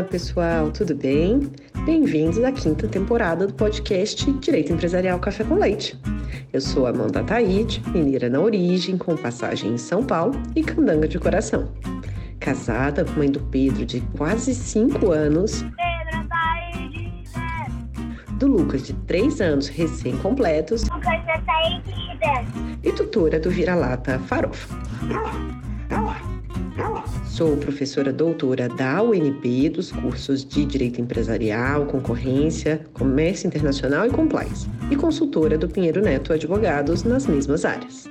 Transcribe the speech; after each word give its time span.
Olá, 0.00 0.08
pessoal, 0.08 0.70
tudo 0.70 0.94
bem? 0.94 1.52
Bem-vindos 1.84 2.42
à 2.42 2.50
quinta 2.50 2.88
temporada 2.88 3.46
do 3.46 3.52
podcast 3.52 4.32
Direito 4.32 4.72
Empresarial 4.72 5.18
Café 5.18 5.44
com 5.44 5.56
Leite. 5.56 6.00
Eu 6.50 6.60
sou 6.62 6.86
Amanda 6.86 7.22
Taide, 7.22 7.82
mineira 7.92 8.30
na 8.30 8.40
origem, 8.40 8.96
com 8.96 9.14
passagem 9.14 9.74
em 9.74 9.76
São 9.76 10.02
Paulo 10.02 10.40
e 10.56 10.62
candanga 10.62 11.06
de 11.06 11.18
coração. 11.18 11.70
Casada 12.40 13.04
com 13.04 13.18
mãe 13.18 13.30
do 13.30 13.40
Pedro 13.40 13.84
de 13.84 14.00
quase 14.16 14.54
5 14.54 15.12
anos. 15.12 15.60
Pedro 15.60 16.26
Taide! 16.30 17.12
Do 18.38 18.46
Lucas 18.46 18.86
de 18.86 18.94
3 18.94 19.38
anos 19.42 19.68
recém-completos. 19.68 20.84
Lucas 20.88 21.44
Taide! 21.44 22.80
E 22.82 22.90
tutora 22.90 23.38
do 23.38 23.50
vira-lata 23.50 24.18
Farofa. 24.20 24.74
Sou 27.40 27.56
professora 27.56 28.12
doutora 28.12 28.68
da 28.68 29.02
UNB 29.02 29.70
dos 29.70 29.90
cursos 29.90 30.44
de 30.44 30.62
Direito 30.66 31.00
Empresarial, 31.00 31.86
Concorrência, 31.86 32.82
Comércio 32.92 33.46
Internacional 33.46 34.06
e 34.06 34.10
Compliance, 34.10 34.68
e 34.90 34.94
consultora 34.94 35.56
do 35.56 35.66
Pinheiro 35.66 36.02
Neto 36.02 36.34
Advogados 36.34 37.02
nas 37.02 37.26
mesmas 37.26 37.64
áreas. 37.64 38.06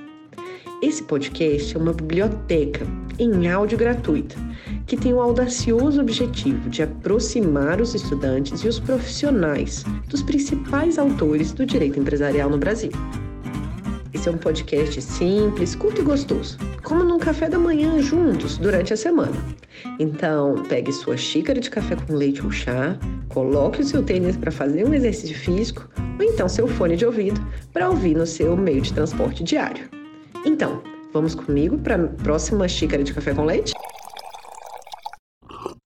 Esse 0.82 1.04
podcast 1.04 1.76
é 1.76 1.78
uma 1.78 1.92
biblioteca 1.92 2.84
em 3.20 3.48
áudio 3.48 3.78
gratuita 3.78 4.34
que 4.84 4.96
tem 4.96 5.14
o 5.14 5.20
audacioso 5.20 6.00
objetivo 6.00 6.68
de 6.68 6.82
aproximar 6.82 7.80
os 7.80 7.94
estudantes 7.94 8.62
e 8.62 8.66
os 8.66 8.80
profissionais 8.80 9.84
dos 10.08 10.24
principais 10.24 10.98
autores 10.98 11.52
do 11.52 11.64
direito 11.64 12.00
empresarial 12.00 12.50
no 12.50 12.58
Brasil. 12.58 12.90
Esse 14.12 14.28
é 14.28 14.32
um 14.32 14.38
podcast 14.38 15.00
simples, 15.00 15.76
curto 15.76 16.00
e 16.00 16.04
gostoso, 16.04 16.58
como 16.82 17.04
num 17.04 17.18
café 17.18 17.48
da 17.48 17.60
manhã 17.60 18.02
juntos 18.02 18.58
durante 18.58 18.92
a 18.92 18.96
semana. 18.96 19.36
Então, 20.00 20.64
pegue 20.68 20.92
sua 20.92 21.16
xícara 21.16 21.60
de 21.60 21.70
café 21.70 21.94
com 21.94 22.14
leite 22.14 22.44
ou 22.44 22.50
chá, 22.50 22.98
coloque 23.28 23.82
o 23.82 23.84
seu 23.84 24.04
tênis 24.04 24.36
para 24.36 24.50
fazer 24.50 24.84
um 24.84 24.92
exercício 24.92 25.38
físico 25.38 25.88
ou 26.18 26.24
então 26.24 26.48
seu 26.48 26.66
fone 26.66 26.96
de 26.96 27.06
ouvido 27.06 27.40
para 27.72 27.88
ouvir 27.88 28.16
no 28.16 28.26
seu 28.26 28.56
meio 28.56 28.80
de 28.80 28.92
transporte 28.92 29.44
diário. 29.44 29.88
Então, 30.44 30.82
vamos 31.12 31.36
comigo 31.36 31.78
para 31.78 31.94
a 31.94 32.08
próxima 32.08 32.66
xícara 32.66 33.04
de 33.04 33.14
café 33.14 33.32
com 33.32 33.44
leite? 33.44 33.72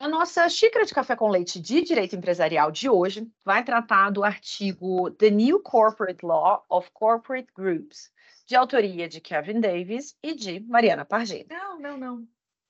A 0.05 0.09
nossa 0.09 0.48
xícara 0.48 0.85
de 0.85 0.95
café 0.95 1.15
com 1.17 1.29
leite 1.29 1.61
de 1.61 1.83
direito 1.83 2.17
empresarial 2.17 2.70
de 2.70 2.89
hoje 2.89 3.27
vai 3.45 3.65
tratar 3.65 4.11
do 4.11 4.25
artigo 4.25 5.11
The 5.11 5.31
New 5.31 5.61
Corporate 5.61 6.25
Law 6.25 6.65
of 6.69 6.91
Corporate 6.93 7.48
Groups, 7.57 8.11
de 8.47 8.56
autoria 8.56 9.09
de 9.09 9.20
Kevin 9.20 9.61
Davis 9.61 10.17
e 10.23 10.34
de 10.34 10.61
Mariana 10.61 11.05
Pargini. 11.05 11.47
Não, 11.48 11.78
não, 11.78 11.97
não. 11.97 12.28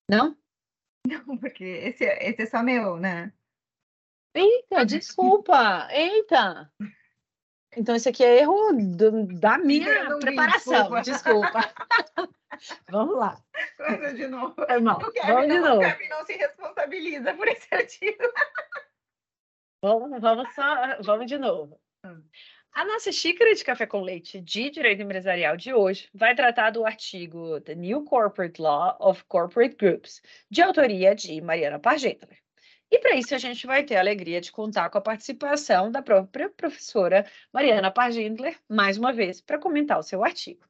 Não? 0.09 0.37
Não, 1.07 1.37
porque 1.37 1.65
esse, 1.65 2.05
esse 2.05 2.43
é 2.43 2.47
só 2.47 2.63
meu, 2.63 2.97
né? 2.97 3.33
Eita, 4.35 4.85
desculpa! 4.85 5.89
Eita! 5.91 6.73
Então, 7.77 7.95
esse 7.95 8.09
aqui 8.09 8.25
é 8.25 8.41
erro 8.41 8.73
do, 8.73 9.27
da 9.39 9.59
minha 9.59 10.19
preparação, 10.19 11.01
desculpa. 11.03 11.61
Vamos 12.89 13.17
lá. 13.17 13.37
Coisa 13.77 14.15
de 14.15 14.29
novo. 14.29 14.55
É 14.69 14.79
mal. 14.79 14.99
O 14.99 15.11
Kevin, 15.11 15.27
vamos 15.27 15.49
de 15.49 15.59
não, 15.59 15.69
novo. 15.71 15.81
O 15.81 15.91
Kevin 15.91 16.09
não 16.09 16.25
se 16.25 16.33
responsabiliza 16.35 17.35
por 17.35 17.49
esse 17.49 17.75
artigo. 17.75 18.23
Vamos, 19.83 20.21
vamos, 20.21 20.55
só, 20.55 21.03
vamos 21.03 21.27
de 21.27 21.37
novo. 21.37 21.81
Hum. 22.05 22.23
A 22.75 22.85
nossa 22.85 23.13
xícara 23.13 23.55
de 23.55 23.63
café 23.63 23.87
com 23.87 24.01
leite 24.01 24.41
de 24.41 24.69
direito 24.69 25.01
empresarial 25.01 25.57
de 25.57 25.73
hoje 25.73 26.09
vai 26.13 26.35
tratar 26.35 26.71
do 26.71 26.85
artigo 26.85 27.61
The 27.61 27.77
New 27.77 28.03
Corporate 28.03 28.61
Law 28.61 28.97
of 28.99 29.23
Corporate 29.27 29.77
Groups, 29.77 30.21
de 30.51 30.61
autoria 30.61 31.15
de 31.15 31.41
Mariana 31.41 31.79
Pargentler. 31.79 32.37
E 32.91 32.99
para 32.99 33.15
isso 33.15 33.33
a 33.33 33.39
gente 33.39 33.65
vai 33.65 33.85
ter 33.85 33.95
a 33.95 34.01
alegria 34.01 34.41
de 34.41 34.51
contar 34.51 34.91
com 34.91 34.99
a 34.99 35.01
participação 35.01 35.89
da 35.89 36.03
própria 36.03 36.51
professora 36.51 37.25
Mariana 37.53 37.93
Pargentler, 37.93 38.59
mais 38.69 38.99
uma 38.99 39.13
vez, 39.13 39.41
para 39.41 39.57
comentar 39.57 40.01
o 40.01 40.03
seu 40.03 40.25
artigo. 40.25 40.67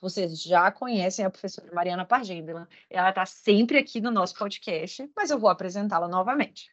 Vocês 0.00 0.40
já 0.40 0.70
conhecem 0.70 1.24
a 1.24 1.30
professora 1.30 1.74
Mariana 1.74 2.04
Pargentler, 2.04 2.68
ela 2.88 3.08
está 3.08 3.26
sempre 3.26 3.78
aqui 3.78 4.00
no 4.00 4.12
nosso 4.12 4.36
podcast, 4.36 5.10
mas 5.16 5.28
eu 5.28 5.40
vou 5.40 5.50
apresentá-la 5.50 6.06
novamente. 6.06 6.70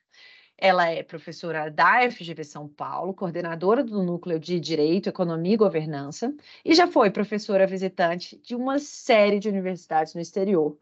Ela 0.58 0.90
é 0.90 1.04
professora 1.04 1.70
da 1.70 2.10
FGV 2.10 2.44
São 2.44 2.68
Paulo, 2.68 3.14
coordenadora 3.14 3.84
do 3.84 4.02
Núcleo 4.04 4.40
de 4.40 4.60
Direito, 4.60 5.10
Economia 5.10 5.54
e 5.54 5.58
Governança, 5.58 6.34
e 6.64 6.74
já 6.74 6.88
foi 6.88 7.12
professora 7.12 7.68
visitante 7.68 8.38
de 8.38 8.56
uma 8.56 8.80
série 8.80 9.40
de 9.40 9.50
universidades 9.50 10.14
no 10.16 10.22
exterior, 10.22 10.78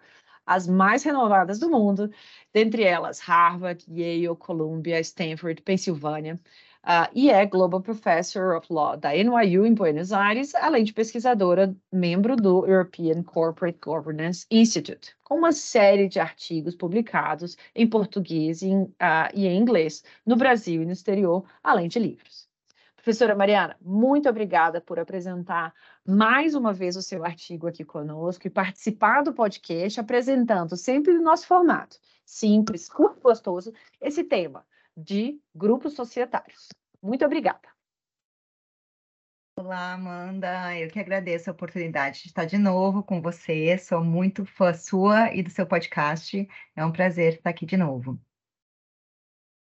as 0.45 0.67
mais 0.67 1.03
renovadas 1.03 1.59
do 1.59 1.69
mundo, 1.69 2.11
dentre 2.53 2.84
elas 2.84 3.19
Harvard, 3.19 3.84
Yale, 3.89 4.35
Columbia, 4.38 5.00
Stanford, 5.00 5.61
Pensilvânia, 5.61 6.40
uh, 6.83 7.09
e 7.13 7.29
é 7.29 7.45
Global 7.45 7.81
Professor 7.81 8.55
of 8.55 8.71
Law 8.71 8.97
da 8.97 9.11
NYU 9.11 9.66
em 9.66 9.73
Buenos 9.73 10.11
Aires, 10.11 10.53
além 10.55 10.83
de 10.83 10.94
pesquisadora, 10.94 11.75
membro 11.91 12.35
do 12.35 12.66
European 12.66 13.23
Corporate 13.23 13.79
Governance 13.81 14.45
Institute, 14.51 15.16
com 15.23 15.35
uma 15.35 15.51
série 15.51 16.07
de 16.07 16.19
artigos 16.19 16.75
publicados 16.75 17.57
em 17.75 17.88
português 17.88 18.61
e 18.61 18.67
em, 18.67 18.83
uh, 18.83 19.29
e 19.33 19.47
em 19.47 19.57
inglês 19.57 20.03
no 20.25 20.35
Brasil 20.35 20.81
e 20.81 20.85
no 20.85 20.91
exterior, 20.91 21.45
além 21.63 21.88
de 21.88 21.99
livros. 21.99 22.47
Professora 22.95 23.35
Mariana, 23.35 23.75
muito 23.81 24.29
obrigada 24.29 24.79
por 24.79 24.97
apresentar 24.97 25.73
mais 26.05 26.55
uma 26.55 26.72
vez 26.72 26.95
o 26.95 27.01
seu 27.01 27.25
artigo 27.25 27.67
aqui 27.67 27.83
conosco 27.83 28.47
e 28.47 28.49
participar 28.49 29.23
do 29.23 29.33
podcast, 29.33 29.99
apresentando 29.99 30.77
sempre 30.77 31.13
no 31.13 31.22
nosso 31.22 31.45
formato 31.45 31.97
simples, 32.25 32.89
curto, 32.89 33.19
gostoso, 33.22 33.73
esse 34.01 34.23
tema, 34.23 34.66
de 34.95 35.39
grupos 35.55 35.93
societários. 35.93 36.69
Muito 37.01 37.25
obrigada. 37.25 37.73
Olá, 39.55 39.93
Amanda. 39.93 40.77
Eu 40.77 40.89
que 40.89 40.99
agradeço 40.99 41.49
a 41.49 41.53
oportunidade 41.53 42.23
de 42.23 42.27
estar 42.27 42.45
de 42.45 42.57
novo 42.57 43.03
com 43.03 43.21
você. 43.21 43.77
Sou 43.77 44.03
muito 44.03 44.45
fã 44.45 44.73
sua 44.73 45.33
e 45.33 45.43
do 45.43 45.49
seu 45.49 45.65
podcast. 45.65 46.47
É 46.75 46.85
um 46.85 46.91
prazer 46.91 47.35
estar 47.35 47.51
aqui 47.51 47.65
de 47.65 47.77
novo. 47.77 48.19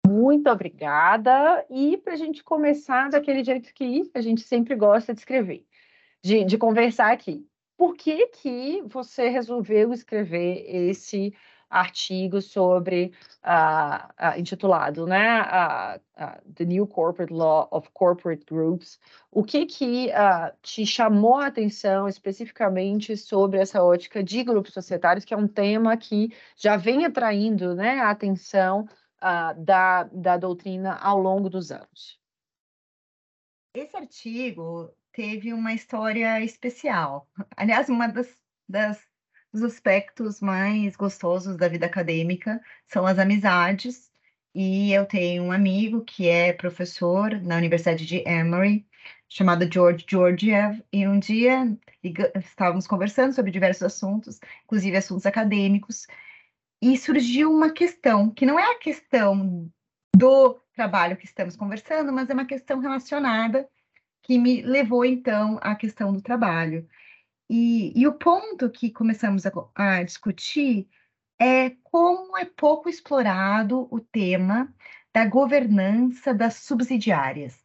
Muito 0.07 0.49
obrigada. 0.49 1.65
E 1.69 1.97
para 1.97 2.13
a 2.13 2.17
gente 2.17 2.43
começar 2.43 3.09
daquele 3.09 3.43
jeito 3.43 3.73
que 3.73 4.09
a 4.13 4.21
gente 4.21 4.41
sempre 4.41 4.75
gosta 4.75 5.13
de 5.13 5.19
escrever, 5.19 5.65
de, 6.23 6.45
de 6.45 6.57
conversar 6.57 7.11
aqui. 7.11 7.45
Por 7.77 7.95
que, 7.95 8.27
que 8.27 8.81
você 8.83 9.27
resolveu 9.27 9.91
escrever 9.91 10.63
esse 10.67 11.33
artigo 11.71 12.41
sobre 12.41 13.13
uh, 13.43 14.35
uh, 14.35 14.37
intitulado, 14.37 15.07
né, 15.07 15.41
uh, 15.41 16.53
The 16.53 16.65
New 16.65 16.85
Corporate 16.85 17.33
Law 17.33 17.69
of 17.71 17.89
Corporate 17.93 18.43
Groups. 18.45 18.99
O 19.31 19.41
que 19.41 19.65
que 19.65 20.09
te 20.61 20.85
chamou 20.85 21.35
a 21.35 21.47
atenção 21.47 22.07
especificamente 22.07 23.15
sobre 23.15 23.59
essa 23.59 23.81
ótica 23.81 24.21
de 24.21 24.43
grupos 24.43 24.73
societários, 24.73 25.23
que 25.23 25.33
é 25.33 25.37
um 25.37 25.47
tema 25.47 25.95
que 25.95 26.31
já 26.57 26.75
vem 26.75 27.05
atraindo, 27.05 27.73
né, 27.73 27.99
a 27.99 28.09
atenção 28.09 28.85
da, 29.57 30.03
da 30.11 30.37
doutrina 30.37 30.97
ao 30.97 31.17
longo 31.17 31.49
dos 31.49 31.71
anos? 31.71 32.19
Esse 33.73 33.95
artigo 33.95 34.93
teve 35.13 35.53
uma 35.53 35.73
história 35.73 36.43
especial. 36.43 37.27
Aliás, 37.55 37.87
uma 37.87 38.07
das, 38.07 38.37
das 38.67 39.10
os 39.53 39.63
aspectos 39.63 40.39
mais 40.39 40.95
gostosos 40.95 41.57
da 41.57 41.67
vida 41.67 41.85
acadêmica 41.85 42.61
são 42.87 43.05
as 43.05 43.19
amizades. 43.19 44.09
E 44.53 44.91
eu 44.93 45.05
tenho 45.05 45.43
um 45.43 45.51
amigo 45.51 46.03
que 46.03 46.27
é 46.27 46.53
professor 46.53 47.39
na 47.41 47.57
Universidade 47.57 48.05
de 48.05 48.23
Emory, 48.27 48.85
chamado 49.29 49.71
George 49.71 50.05
Georgiev, 50.07 50.83
e 50.91 51.07
um 51.07 51.19
dia 51.19 51.77
estávamos 52.35 52.85
conversando 52.85 53.33
sobre 53.33 53.51
diversos 53.51 53.83
assuntos, 53.83 54.39
inclusive 54.65 54.97
assuntos 54.97 55.25
acadêmicos, 55.25 56.05
e 56.81 56.97
surgiu 56.97 57.51
uma 57.51 57.71
questão, 57.71 58.29
que 58.29 58.45
não 58.45 58.59
é 58.59 58.73
a 58.73 58.79
questão 58.79 59.71
do 60.15 60.61
trabalho 60.73 61.15
que 61.15 61.25
estamos 61.25 61.55
conversando, 61.55 62.11
mas 62.11 62.29
é 62.29 62.33
uma 62.33 62.45
questão 62.45 62.79
relacionada 62.79 63.69
que 64.21 64.37
me 64.37 64.61
levou 64.61 65.05
então 65.05 65.57
à 65.61 65.75
questão 65.75 66.11
do 66.11 66.21
trabalho. 66.21 66.87
E, 67.53 67.91
e 67.99 68.07
o 68.07 68.13
ponto 68.13 68.69
que 68.69 68.89
começamos 68.89 69.45
a, 69.45 69.51
a 69.75 70.03
discutir 70.03 70.89
é 71.37 71.71
como 71.83 72.37
é 72.37 72.45
pouco 72.45 72.87
explorado 72.87 73.89
o 73.91 73.99
tema 73.99 74.73
da 75.13 75.25
governança 75.25 76.33
das 76.33 76.53
subsidiárias. 76.55 77.61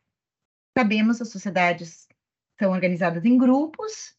Sabemos 0.77 1.23
as 1.23 1.29
sociedades 1.29 2.09
são 2.59 2.73
organizadas 2.73 3.25
em 3.25 3.39
grupos 3.39 4.17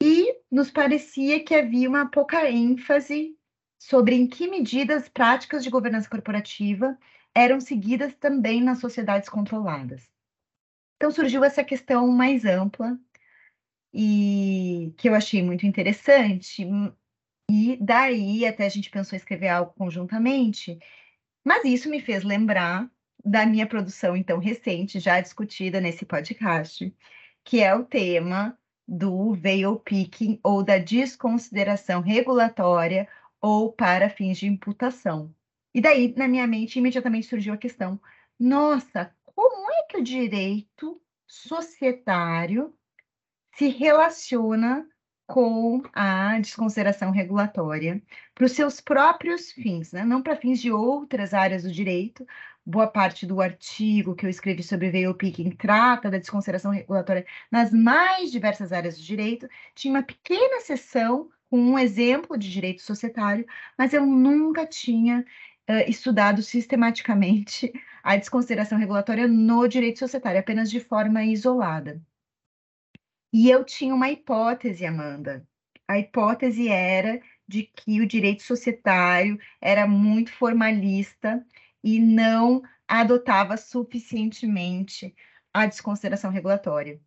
e 0.00 0.40
nos 0.48 0.70
parecia 0.70 1.42
que 1.42 1.52
havia 1.52 1.88
uma 1.88 2.08
pouca 2.08 2.48
ênfase 2.48 3.36
sobre 3.80 4.14
em 4.14 4.28
que 4.28 4.46
medida 4.46 4.94
as 4.94 5.08
práticas 5.08 5.64
de 5.64 5.70
governança 5.70 6.08
corporativa 6.08 6.96
eram 7.34 7.58
seguidas 7.60 8.14
também 8.14 8.62
nas 8.62 8.78
sociedades 8.78 9.28
controladas. 9.28 10.08
Então 10.94 11.10
surgiu 11.10 11.42
essa 11.42 11.64
questão 11.64 12.06
mais 12.06 12.44
ampla 12.44 12.96
e 13.96 14.92
que 14.98 15.08
eu 15.08 15.14
achei 15.14 15.42
muito 15.42 15.66
interessante. 15.66 16.68
E 17.50 17.78
daí, 17.80 18.44
até 18.46 18.66
a 18.66 18.68
gente 18.68 18.90
pensou 18.90 19.16
em 19.16 19.18
escrever 19.18 19.48
algo 19.48 19.72
conjuntamente, 19.74 20.78
Mas 21.44 21.64
isso 21.64 21.88
me 21.90 22.00
fez 22.00 22.24
lembrar 22.24 22.90
da 23.24 23.46
minha 23.46 23.66
produção, 23.66 24.16
então, 24.16 24.38
recente, 24.38 25.00
já 25.00 25.20
discutida 25.20 25.80
nesse 25.80 26.04
podcast, 26.04 26.94
que 27.44 27.62
é 27.62 27.74
o 27.74 27.84
tema 27.84 28.58
do 28.88 29.32
veil 29.34 29.76
picking 29.78 30.40
ou 30.42 30.62
da 30.64 30.78
desconsideração 30.78 32.00
regulatória 32.02 33.08
ou 33.40 33.72
para 33.72 34.10
fins 34.10 34.38
de 34.38 34.46
imputação. 34.48 35.34
E 35.74 35.80
daí, 35.80 36.14
na 36.16 36.28
minha 36.28 36.46
mente, 36.46 36.78
imediatamente 36.78 37.28
surgiu 37.28 37.54
a 37.54 37.58
questão: 37.58 38.00
nossa, 38.38 39.14
como 39.24 39.70
é 39.72 39.84
que 39.84 39.98
o 39.98 40.04
direito 40.04 41.00
societário 41.26 42.74
se 43.56 43.68
relaciona 43.68 44.86
com 45.26 45.82
a 45.92 46.38
desconsideração 46.38 47.10
regulatória 47.10 48.02
para 48.34 48.44
os 48.44 48.52
seus 48.52 48.80
próprios 48.80 49.50
fins, 49.50 49.92
né? 49.92 50.04
não 50.04 50.22
para 50.22 50.36
fins 50.36 50.60
de 50.60 50.70
outras 50.70 51.34
áreas 51.34 51.62
do 51.64 51.72
direito. 51.72 52.26
Boa 52.64 52.86
parte 52.86 53.26
do 53.26 53.40
artigo 53.40 54.14
que 54.14 54.26
eu 54.26 54.30
escrevi 54.30 54.62
sobre 54.62 54.90
veil 54.90 55.14
picking 55.14 55.50
trata 55.50 56.10
da 56.10 56.18
desconsideração 56.18 56.70
regulatória 56.70 57.24
nas 57.50 57.72
mais 57.72 58.30
diversas 58.30 58.72
áreas 58.72 58.98
do 58.98 59.02
direito. 59.02 59.48
Tinha 59.74 59.94
uma 59.94 60.02
pequena 60.02 60.60
seção 60.60 61.30
com 61.48 61.58
um 61.58 61.78
exemplo 61.78 62.36
de 62.36 62.50
direito 62.50 62.82
societário, 62.82 63.46
mas 63.78 63.94
eu 63.94 64.04
nunca 64.04 64.66
tinha 64.66 65.24
uh, 65.68 65.90
estudado 65.90 66.42
sistematicamente 66.42 67.72
a 68.02 68.16
desconsideração 68.16 68.78
regulatória 68.78 69.26
no 69.26 69.66
direito 69.68 69.98
societário, 69.98 70.40
apenas 70.40 70.70
de 70.70 70.80
forma 70.80 71.24
isolada. 71.24 72.00
E 73.38 73.50
eu 73.50 73.64
tinha 73.64 73.94
uma 73.94 74.10
hipótese, 74.10 74.86
Amanda. 74.86 75.46
A 75.86 75.98
hipótese 75.98 76.68
era 76.68 77.20
de 77.46 77.64
que 77.64 78.00
o 78.00 78.06
direito 78.06 78.42
societário 78.42 79.38
era 79.60 79.86
muito 79.86 80.32
formalista 80.32 81.44
e 81.84 82.00
não 82.00 82.62
adotava 82.88 83.58
suficientemente 83.58 85.14
a 85.52 85.66
desconsideração 85.66 86.30
regulatória. 86.30 86.98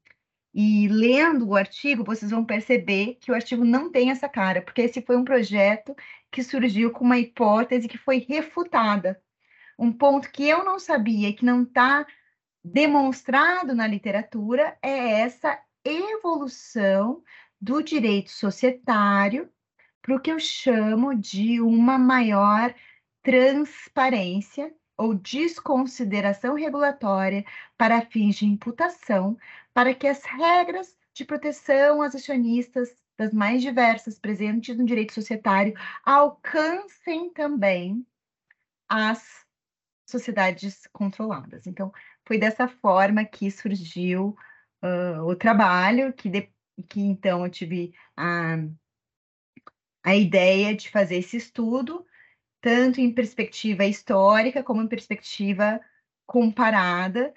E 0.53 0.87
lendo 0.87 1.47
o 1.47 1.55
artigo, 1.55 2.03
vocês 2.03 2.29
vão 2.29 2.45
perceber 2.45 3.17
que 3.19 3.31
o 3.31 3.33
artigo 3.33 3.65
não 3.65 3.91
tem 3.91 4.11
essa 4.11 4.29
cara, 4.29 4.61
porque 4.61 4.83
esse 4.83 5.01
foi 5.01 5.17
um 5.17 5.25
projeto 5.25 5.95
que 6.31 6.43
surgiu 6.43 6.91
com 6.91 7.03
uma 7.05 7.17
hipótese 7.17 7.87
que 7.87 7.97
foi 7.97 8.19
refutada. 8.19 9.19
Um 9.79 9.91
ponto 9.91 10.31
que 10.31 10.47
eu 10.47 10.63
não 10.63 10.77
sabia, 10.77 11.33
que 11.33 11.43
não 11.43 11.63
está 11.63 12.05
demonstrado 12.63 13.73
na 13.73 13.87
literatura, 13.87 14.77
é 14.83 15.21
essa 15.21 15.59
evolução 15.83 17.23
do 17.59 17.81
direito 17.81 18.31
societário 18.31 19.49
para 20.01 20.15
o 20.15 20.19
que 20.19 20.31
eu 20.31 20.39
chamo 20.39 21.15
de 21.15 21.61
uma 21.61 21.97
maior 21.97 22.73
transparência 23.21 24.73
ou 24.97 25.13
desconsideração 25.13 26.55
regulatória 26.55 27.45
para 27.77 28.01
fins 28.01 28.35
de 28.35 28.45
imputação, 28.45 29.37
para 29.73 29.93
que 29.93 30.07
as 30.07 30.23
regras 30.23 30.97
de 31.13 31.23
proteção 31.25 32.01
às 32.01 32.15
acionistas 32.15 32.95
das 33.17 33.33
mais 33.33 33.61
diversas 33.61 34.17
presentes 34.17 34.77
no 34.77 34.85
direito 34.85 35.13
societário 35.13 35.73
alcancem 36.03 37.31
também 37.33 38.05
as 38.87 39.45
sociedades 40.05 40.87
controladas. 40.91 41.67
Então, 41.67 41.93
foi 42.25 42.37
dessa 42.37 42.67
forma 42.67 43.23
que 43.23 43.51
surgiu 43.51 44.35
uh, 44.83 45.23
o 45.23 45.35
trabalho, 45.35 46.13
que, 46.13 46.29
de, 46.29 46.49
que 46.87 47.01
então 47.01 47.45
eu 47.45 47.51
tive 47.51 47.93
a, 48.15 48.57
a 50.03 50.15
ideia 50.15 50.75
de 50.75 50.89
fazer 50.89 51.17
esse 51.17 51.37
estudo, 51.37 52.05
tanto 52.61 52.99
em 52.99 53.13
perspectiva 53.13 53.85
histórica 53.85 54.63
como 54.63 54.81
em 54.81 54.87
perspectiva 54.87 55.79
comparada, 56.25 57.33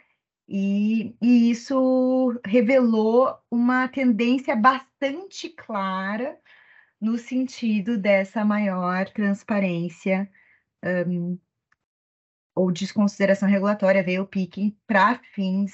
e, 0.48 1.16
e 1.22 1.50
isso 1.50 2.38
revelou 2.44 3.38
uma 3.50 3.88
tendência 3.88 4.54
bastante 4.54 5.48
clara 5.48 6.38
no 7.00 7.16
sentido 7.16 7.96
dessa 7.96 8.44
maior 8.44 9.08
transparência 9.10 10.30
um, 10.84 11.38
ou 12.54 12.70
desconsideração 12.70 13.48
regulatória, 13.48 14.02
veio 14.02 14.22
o 14.22 14.26
picking 14.26 14.76
para 14.86 15.20
fins 15.32 15.72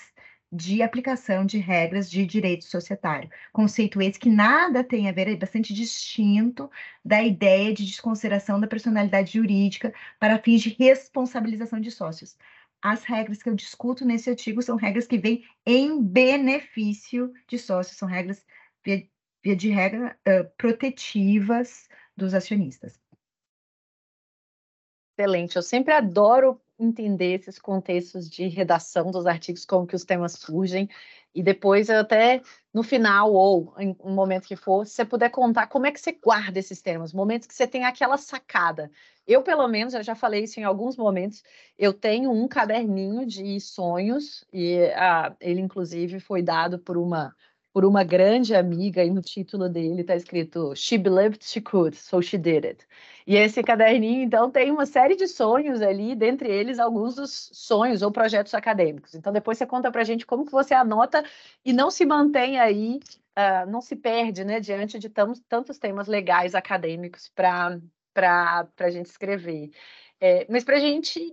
de 0.50 0.82
aplicação 0.82 1.44
de 1.44 1.58
regras 1.58 2.10
de 2.10 2.24
direito 2.24 2.64
societário. 2.64 3.30
Conceito 3.52 4.00
esse 4.00 4.18
que 4.18 4.30
nada 4.30 4.82
tem 4.82 5.08
a 5.08 5.12
ver, 5.12 5.28
é 5.28 5.36
bastante 5.36 5.74
distinto 5.74 6.70
da 7.04 7.22
ideia 7.22 7.72
de 7.74 7.84
desconsideração 7.84 8.58
da 8.58 8.66
personalidade 8.66 9.34
jurídica 9.34 9.92
para 10.18 10.38
fins 10.38 10.62
de 10.62 10.70
responsabilização 10.70 11.80
de 11.80 11.90
sócios. 11.90 12.36
As 12.80 13.04
regras 13.04 13.42
que 13.42 13.48
eu 13.48 13.54
discuto 13.54 14.04
nesse 14.04 14.30
artigo 14.30 14.62
são 14.62 14.76
regras 14.76 15.06
que 15.06 15.18
vêm 15.18 15.44
em 15.66 16.02
benefício 16.02 17.32
de 17.46 17.58
sócios, 17.58 17.98
são 17.98 18.08
regras, 18.08 18.44
via, 18.84 19.06
via 19.42 19.56
de 19.56 19.68
regra, 19.68 20.18
uh, 20.26 20.48
protetivas 20.56 21.88
dos 22.16 22.34
acionistas. 22.34 22.98
Excelente, 25.18 25.56
eu 25.56 25.62
sempre 25.62 25.92
adoro 25.92 26.60
entender 26.78 27.34
esses 27.40 27.58
contextos 27.58 28.28
de 28.28 28.46
redação 28.48 29.10
dos 29.10 29.26
artigos, 29.26 29.64
como 29.64 29.86
que 29.86 29.96
os 29.96 30.04
temas 30.04 30.32
surgem, 30.32 30.88
e 31.34 31.42
depois 31.42 31.90
até 31.90 32.40
no 32.72 32.82
final, 32.82 33.32
ou 33.32 33.74
em 33.78 33.96
um 34.02 34.14
momento 34.14 34.46
que 34.46 34.56
for, 34.56 34.86
se 34.86 34.94
você 34.94 35.04
puder 35.04 35.30
contar 35.30 35.66
como 35.66 35.86
é 35.86 35.92
que 35.92 36.00
você 36.00 36.12
guarda 36.12 36.58
esses 36.58 36.80
temas, 36.80 37.12
momentos 37.12 37.46
que 37.48 37.54
você 37.54 37.66
tem 37.66 37.84
aquela 37.84 38.16
sacada. 38.16 38.90
Eu, 39.26 39.42
pelo 39.42 39.68
menos, 39.68 39.94
eu 39.94 40.02
já 40.02 40.14
falei 40.14 40.44
isso 40.44 40.58
em 40.60 40.64
alguns 40.64 40.96
momentos, 40.96 41.42
eu 41.78 41.92
tenho 41.92 42.30
um 42.30 42.48
caderninho 42.48 43.26
de 43.26 43.60
sonhos, 43.60 44.44
e 44.52 44.78
ah, 44.96 45.36
ele, 45.40 45.60
inclusive, 45.60 46.20
foi 46.20 46.42
dado 46.42 46.78
por 46.78 46.96
uma 46.96 47.34
por 47.78 47.84
uma 47.84 48.02
grande 48.02 48.56
amiga, 48.56 49.04
e 49.04 49.10
no 49.10 49.22
título 49.22 49.68
dele 49.68 50.00
está 50.00 50.16
escrito 50.16 50.74
She 50.74 50.98
believed 50.98 51.44
she 51.44 51.60
could, 51.60 51.96
so 51.96 52.20
she 52.20 52.36
did 52.36 52.64
it. 52.64 52.84
E 53.24 53.36
esse 53.36 53.62
caderninho, 53.62 54.24
então, 54.24 54.50
tem 54.50 54.72
uma 54.72 54.84
série 54.84 55.14
de 55.14 55.28
sonhos 55.28 55.80
ali, 55.80 56.16
dentre 56.16 56.50
eles 56.50 56.80
alguns 56.80 57.14
dos 57.14 57.50
sonhos 57.52 58.02
ou 58.02 58.10
projetos 58.10 58.52
acadêmicos. 58.52 59.14
Então, 59.14 59.32
depois 59.32 59.58
você 59.58 59.64
conta 59.64 59.92
para 59.92 60.00
a 60.00 60.04
gente 60.04 60.26
como 60.26 60.44
que 60.44 60.50
você 60.50 60.74
anota 60.74 61.22
e 61.64 61.72
não 61.72 61.88
se 61.88 62.04
mantém 62.04 62.58
aí, 62.58 62.98
uh, 63.38 63.70
não 63.70 63.80
se 63.80 63.94
perde, 63.94 64.42
né, 64.42 64.58
diante 64.58 64.98
de 64.98 65.08
tantos 65.08 65.78
temas 65.78 66.08
legais 66.08 66.56
acadêmicos 66.56 67.30
para 67.32 67.78
a 68.76 68.90
gente 68.90 69.06
escrever. 69.06 69.70
É, 70.20 70.44
mas 70.50 70.64
para 70.64 70.78
a 70.78 70.80
gente 70.80 71.32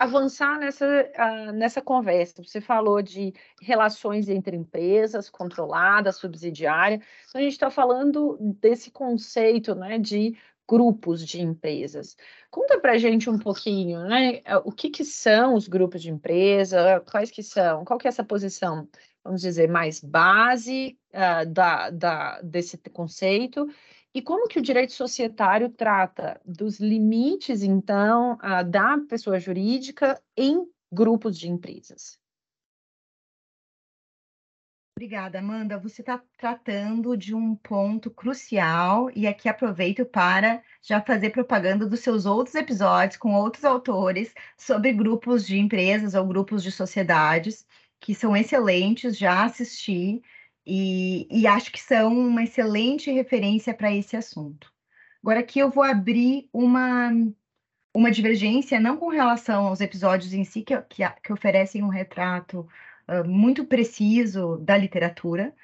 avançar 0.00 0.58
nessa, 0.58 0.86
uh, 0.86 1.52
nessa 1.52 1.82
conversa. 1.82 2.42
Você 2.42 2.58
falou 2.58 3.02
de 3.02 3.34
relações 3.60 4.30
entre 4.30 4.56
empresas, 4.56 5.28
controlada, 5.28 6.10
subsidiária. 6.10 7.02
Então, 7.28 7.38
a 7.38 7.44
gente 7.44 7.52
está 7.52 7.70
falando 7.70 8.38
desse 8.40 8.90
conceito 8.90 9.74
né, 9.74 9.98
de 9.98 10.34
grupos 10.66 11.26
de 11.26 11.42
empresas. 11.42 12.16
Conta 12.50 12.80
para 12.80 12.92
a 12.92 12.98
gente 12.98 13.28
um 13.28 13.38
pouquinho, 13.38 14.00
né? 14.04 14.40
O 14.64 14.72
que, 14.72 14.88
que 14.88 15.04
são 15.04 15.54
os 15.54 15.68
grupos 15.68 16.00
de 16.00 16.10
empresa, 16.10 17.02
quais 17.10 17.30
que 17.30 17.42
são, 17.42 17.84
qual 17.84 17.98
que 17.98 18.06
é 18.06 18.08
essa 18.08 18.24
posição, 18.24 18.88
vamos 19.22 19.42
dizer, 19.42 19.68
mais 19.68 20.00
base 20.00 20.96
uh, 21.12 21.44
da, 21.46 21.90
da, 21.90 22.40
desse 22.40 22.78
conceito 22.78 23.68
e 24.14 24.20
como 24.20 24.48
que 24.48 24.58
o 24.58 24.62
direito 24.62 24.92
societário 24.92 25.68
trata 25.68 26.40
dos 26.44 26.80
limites, 26.80 27.62
então, 27.62 28.38
da 28.68 28.98
pessoa 29.08 29.38
jurídica 29.38 30.20
em 30.36 30.66
grupos 30.92 31.38
de 31.38 31.48
empresas? 31.48 32.18
Obrigada, 34.96 35.38
Amanda. 35.38 35.78
Você 35.78 36.02
está 36.02 36.22
tratando 36.36 37.16
de 37.16 37.34
um 37.34 37.54
ponto 37.56 38.10
crucial 38.10 39.10
e 39.14 39.26
aqui 39.26 39.48
aproveito 39.48 40.04
para 40.04 40.62
já 40.82 41.00
fazer 41.00 41.30
propaganda 41.30 41.86
dos 41.86 42.00
seus 42.00 42.26
outros 42.26 42.54
episódios 42.54 43.16
com 43.16 43.32
outros 43.34 43.64
autores 43.64 44.34
sobre 44.58 44.92
grupos 44.92 45.46
de 45.46 45.56
empresas 45.56 46.14
ou 46.14 46.26
grupos 46.26 46.62
de 46.62 46.70
sociedades 46.70 47.66
que 47.98 48.14
são 48.14 48.36
excelentes, 48.36 49.16
já 49.16 49.44
assisti 49.44 50.22
e, 50.66 51.26
e 51.30 51.46
acho 51.46 51.72
que 51.72 51.80
são 51.80 52.12
uma 52.12 52.42
excelente 52.44 53.10
referência 53.10 53.74
para 53.74 53.92
esse 53.94 54.16
assunto. 54.16 54.72
Agora 55.22 55.40
aqui 55.40 55.58
eu 55.58 55.70
vou 55.70 55.84
abrir 55.84 56.48
uma, 56.52 57.10
uma 57.94 58.10
divergência, 58.10 58.80
não 58.80 58.96
com 58.96 59.08
relação 59.08 59.66
aos 59.66 59.80
episódios 59.80 60.32
em 60.32 60.44
si, 60.44 60.62
que, 60.62 60.80
que, 60.82 61.08
que 61.22 61.32
oferecem 61.32 61.82
um 61.82 61.88
retrato 61.88 62.68
uh, 63.08 63.28
muito 63.28 63.64
preciso 63.64 64.58
da 64.58 64.76
literatura, 64.76 65.54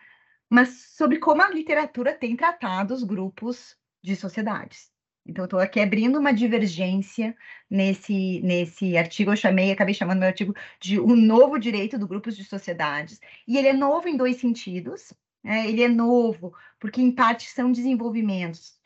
mas 0.49 0.69
sobre 0.97 1.19
como 1.19 1.43
a 1.43 1.51
literatura 1.51 2.15
tem 2.15 2.37
tratado 2.37 2.95
os 2.95 3.03
grupos 3.03 3.77
de 4.03 4.15
sociedades. 4.15 4.91
Então, 5.27 5.45
estou 5.45 5.59
aqui 5.59 5.81
abrindo 5.81 6.19
uma 6.19 6.33
divergência 6.33 7.37
nesse, 7.69 8.41
nesse 8.43 8.97
artigo. 8.97 9.33
Eu 9.33 9.37
chamei, 9.37 9.73
acabei 9.73 9.95
chamando 9.95 10.21
meu 10.21 10.29
artigo 10.29 10.55
de 10.81 11.01
O 11.01 11.17
Novo 11.17 11.59
Direito 11.59 11.99
do 11.99 12.07
Grupos 12.07 12.37
de 12.37 12.45
Sociedades. 12.45 13.21
E 13.47 13.59
ele 13.59 13.69
é 13.69 13.73
novo 13.73 14.09
em 14.09 14.17
dois 14.17 14.37
sentidos. 14.37 15.13
Né? 15.43 15.69
Ele 15.69 15.83
é 15.83 15.89
novo, 15.89 16.55
porque, 16.79 17.01
em 17.03 17.11
parte, 17.11 17.49
são 17.51 17.73
desenvolvimentos 17.73 18.77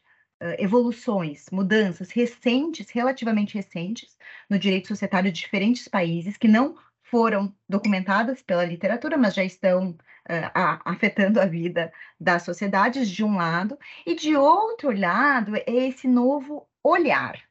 evoluções, 0.58 1.44
mudanças 1.52 2.10
recentes, 2.10 2.88
relativamente 2.90 3.54
recentes, 3.54 4.16
no 4.48 4.58
direito 4.58 4.88
societário 4.88 5.30
de 5.30 5.38
diferentes 5.38 5.86
países, 5.86 6.38
que 6.38 6.48
não 6.48 6.76
foram 7.10 7.54
documentadas 7.68 8.40
pela 8.40 8.64
literatura, 8.64 9.18
mas 9.18 9.34
já 9.34 9.44
estão 9.44 9.90
uh, 9.90 10.80
afetando 10.84 11.40
a 11.40 11.46
vida 11.46 11.92
das 12.18 12.42
sociedades, 12.44 13.10
de 13.10 13.24
um 13.24 13.36
lado, 13.36 13.78
e 14.06 14.14
de 14.14 14.36
outro 14.36 14.96
lado 14.96 15.56
é 15.56 15.88
esse 15.88 16.06
novo 16.06 16.68
olhar. 16.82 17.42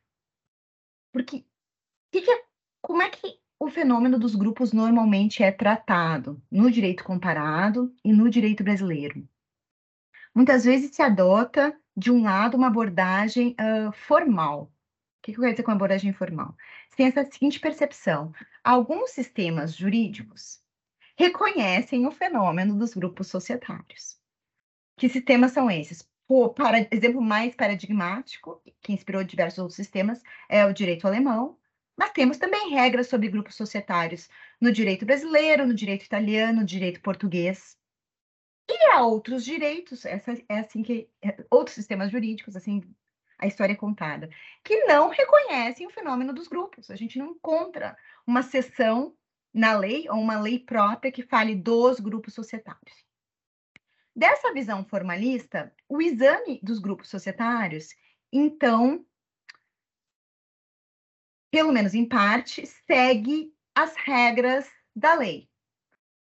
Porque 1.11 1.45
que 2.11 2.21
que 2.21 2.31
é, 2.31 2.43
como 2.81 3.01
é 3.01 3.09
que 3.09 3.39
o 3.59 3.69
fenômeno 3.69 4.17
dos 4.17 4.35
grupos 4.35 4.71
normalmente 4.71 5.43
é 5.43 5.51
tratado 5.51 6.41
no 6.49 6.71
direito 6.71 7.03
comparado 7.03 7.93
e 8.03 8.13
no 8.13 8.29
direito 8.29 8.63
brasileiro? 8.63 9.27
Muitas 10.33 10.63
vezes 10.63 10.95
se 10.95 11.01
adota, 11.01 11.77
de 11.97 12.11
um 12.11 12.23
lado, 12.23 12.55
uma 12.55 12.67
abordagem 12.67 13.55
uh, 13.59 13.91
formal. 13.91 14.71
O 15.19 15.21
que, 15.21 15.33
que 15.33 15.37
eu 15.37 15.41
quero 15.41 15.53
dizer 15.53 15.63
com 15.63 15.71
abordagem 15.71 16.13
formal? 16.13 16.55
Tem 16.99 17.07
essa 17.07 17.23
seguinte 17.23 17.61
percepção: 17.61 18.33
alguns 18.69 19.09
sistemas 19.09 19.75
jurídicos 19.75 20.61
reconhecem 21.17 22.05
o 22.05 22.11
fenômeno 22.11 22.77
dos 22.77 22.93
grupos 22.93 23.25
societários. 23.25 24.19
Que 24.95 25.09
sistemas 25.09 25.53
são 25.53 25.71
esses? 25.71 26.07
O 26.27 26.49
para, 26.49 26.87
exemplo 26.91 27.19
mais 27.19 27.55
paradigmático, 27.55 28.61
que 28.79 28.93
inspirou 28.93 29.23
diversos 29.23 29.57
outros 29.57 29.75
sistemas, 29.75 30.21
é 30.47 30.63
o 30.67 30.71
direito 30.71 31.07
alemão, 31.07 31.57
mas 31.97 32.11
temos 32.11 32.37
também 32.37 32.69
regras 32.69 33.07
sobre 33.07 33.29
grupos 33.29 33.55
societários 33.55 34.29
no 34.61 34.71
direito 34.71 35.03
brasileiro, 35.03 35.65
no 35.65 35.73
direito 35.73 36.05
italiano, 36.05 36.59
no 36.59 36.65
direito 36.65 37.01
português. 37.01 37.75
E 38.69 38.91
há 38.91 39.01
outros 39.01 39.43
direitos, 39.43 40.05
essa 40.05 40.33
é 40.47 40.59
assim 40.59 40.83
que 40.83 41.09
é, 41.23 41.43
outros 41.49 41.73
sistemas 41.73 42.11
jurídicos, 42.11 42.55
assim 42.55 42.83
a 43.39 43.47
história 43.47 43.73
é 43.73 43.75
contada, 43.75 44.29
que 44.63 44.83
não 44.83 45.09
reconhecem 45.09 45.87
o 45.87 45.89
fenômeno 45.89 46.33
dos 46.33 46.47
grupos. 46.47 46.91
A 46.91 46.95
gente 46.95 47.17
não 47.17 47.31
encontra 47.31 47.97
uma 48.29 48.43
seção 48.43 49.15
na 49.51 49.75
lei 49.75 50.07
ou 50.07 50.19
uma 50.19 50.39
lei 50.39 50.59
própria 50.59 51.11
que 51.11 51.23
fale 51.23 51.55
dos 51.55 51.99
grupos 51.99 52.35
societários. 52.35 53.03
Dessa 54.15 54.53
visão 54.53 54.85
formalista, 54.85 55.73
o 55.87 55.99
exame 55.99 56.59
dos 56.61 56.77
grupos 56.77 57.09
societários, 57.09 57.89
então, 58.31 59.03
pelo 61.49 61.71
menos 61.71 61.95
em 61.95 62.07
parte, 62.07 62.67
segue 62.67 63.51
as 63.73 63.95
regras 63.95 64.69
da 64.95 65.15
lei. 65.15 65.49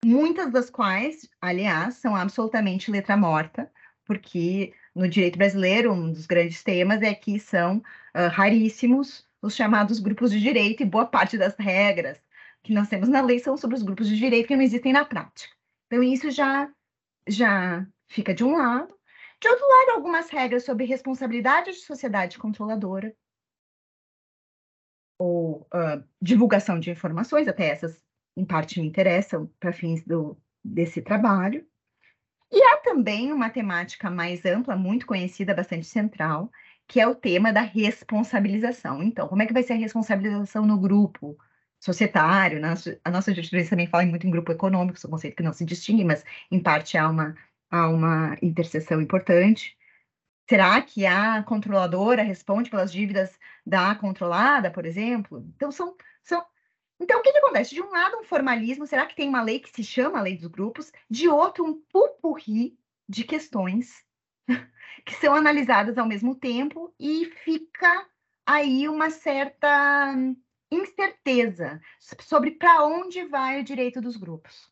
Muitas 0.05 0.53
das 0.53 0.69
quais, 0.69 1.29
aliás, 1.41 1.95
são 1.95 2.15
absolutamente 2.15 2.89
letra 2.89 3.17
morta, 3.17 3.69
porque 4.05 4.73
no 4.95 5.09
direito 5.09 5.37
brasileiro, 5.37 5.91
um 5.91 6.13
dos 6.13 6.25
grandes 6.25 6.63
temas 6.63 7.01
é 7.01 7.13
que 7.13 7.37
são 7.41 7.79
uh, 7.79 8.29
raríssimos 8.31 9.28
os 9.41 9.55
chamados 9.55 9.99
grupos 9.99 10.31
de 10.31 10.39
direito, 10.39 10.83
e 10.83 10.85
boa 10.85 11.05
parte 11.05 11.37
das 11.37 11.55
regras 11.57 12.21
que 12.63 12.73
nós 12.73 12.89
temos 12.89 13.07
na 13.07 13.21
lei 13.21 13.39
são 13.39 13.55
sobre 13.55 13.77
os 13.77 13.83
grupos 13.83 14.07
de 14.07 14.17
direito 14.17 14.47
que 14.47 14.55
não 14.55 14.63
existem 14.63 14.91
na 14.91 15.05
prática. 15.05 15.53
Então, 15.87 16.03
isso 16.03 16.29
já, 16.29 16.69
já 17.27 17.87
fica 18.07 18.33
de 18.33 18.43
um 18.43 18.57
lado. 18.57 18.93
De 19.41 19.47
outro 19.47 19.65
lado, 19.65 19.91
algumas 19.95 20.29
regras 20.29 20.65
sobre 20.65 20.85
responsabilidade 20.85 21.71
de 21.71 21.77
sociedade 21.77 22.37
controladora, 22.37 23.15
ou 25.17 25.67
uh, 25.73 26.03
divulgação 26.21 26.79
de 26.79 26.91
informações, 26.91 27.47
até 27.47 27.67
essas, 27.69 28.01
em 28.37 28.45
parte, 28.45 28.79
me 28.79 28.87
interessam 28.87 29.47
para 29.59 29.73
fins 29.73 30.03
do, 30.03 30.37
desse 30.63 31.01
trabalho. 31.01 31.65
E 32.51 32.61
há 32.63 32.77
também 32.77 33.31
uma 33.31 33.49
temática 33.49 34.09
mais 34.09 34.45
ampla, 34.45 34.75
muito 34.75 35.05
conhecida, 35.05 35.53
bastante 35.53 35.85
central, 35.85 36.51
que 36.89 36.99
é 36.99 37.07
o 37.07 37.13
tema 37.13 37.53
da 37.53 37.61
responsabilização. 37.61 39.03
Então, 39.03 39.27
como 39.27 39.43
é 39.43 39.45
que 39.45 39.53
vai 39.53 39.61
ser 39.61 39.73
a 39.73 39.77
responsabilização 39.77 40.65
no 40.65 40.79
grupo 40.79 41.37
societário? 41.79 42.59
Né? 42.59 42.73
A 43.05 43.11
nossa 43.11 43.31
jurisprudência 43.31 43.69
também 43.69 43.85
fala 43.85 44.05
muito 44.07 44.25
em 44.25 44.31
grupo 44.31 44.51
econômico, 44.51 44.97
é 45.01 45.07
um 45.07 45.11
conceito 45.11 45.35
que 45.35 45.43
não 45.43 45.53
se 45.53 45.63
distingue, 45.63 46.03
mas 46.03 46.25
em 46.51 46.59
parte 46.59 46.97
há 46.97 47.07
uma, 47.07 47.35
há 47.69 47.87
uma 47.89 48.35
interseção 48.41 48.99
importante. 48.99 49.77
Será 50.49 50.81
que 50.81 51.05
a 51.05 51.43
controladora 51.43 52.23
responde 52.23 52.71
pelas 52.71 52.91
dívidas 52.91 53.37
da 53.63 53.93
controlada, 53.93 54.71
por 54.71 54.83
exemplo? 54.83 55.45
Então, 55.55 55.71
são, 55.71 55.95
são 56.23 56.43
então, 56.99 57.19
o 57.19 57.21
que, 57.21 57.31
que, 57.31 57.37
acontece? 57.37 57.75
De 57.75 57.83
um 57.83 57.91
lado, 57.91 58.17
um 58.17 58.23
formalismo, 58.23 58.87
será 58.87 59.05
que 59.05 59.15
tem 59.15 59.29
uma 59.29 59.43
lei 59.43 59.59
que 59.59 59.69
se 59.69 59.83
chama 59.83 60.21
Lei 60.21 60.35
dos 60.35 60.47
Grupos? 60.47 60.91
De 61.07 61.29
outro, 61.29 61.63
um 61.63 61.79
pupurri 61.91 62.79
de 63.07 63.23
questões 63.23 64.08
que 65.05 65.15
são 65.15 65.35
analisadas 65.35 65.97
ao 65.97 66.07
mesmo 66.07 66.35
tempo 66.35 66.93
e 66.99 67.25
fica 67.43 68.05
aí 68.45 68.87
uma 68.87 69.09
certa 69.09 70.15
incerteza 70.71 71.81
sobre 71.99 72.51
para 72.51 72.85
onde 72.85 73.23
vai 73.25 73.59
o 73.59 73.63
direito 73.63 74.01
dos 74.01 74.17
grupos. 74.17 74.69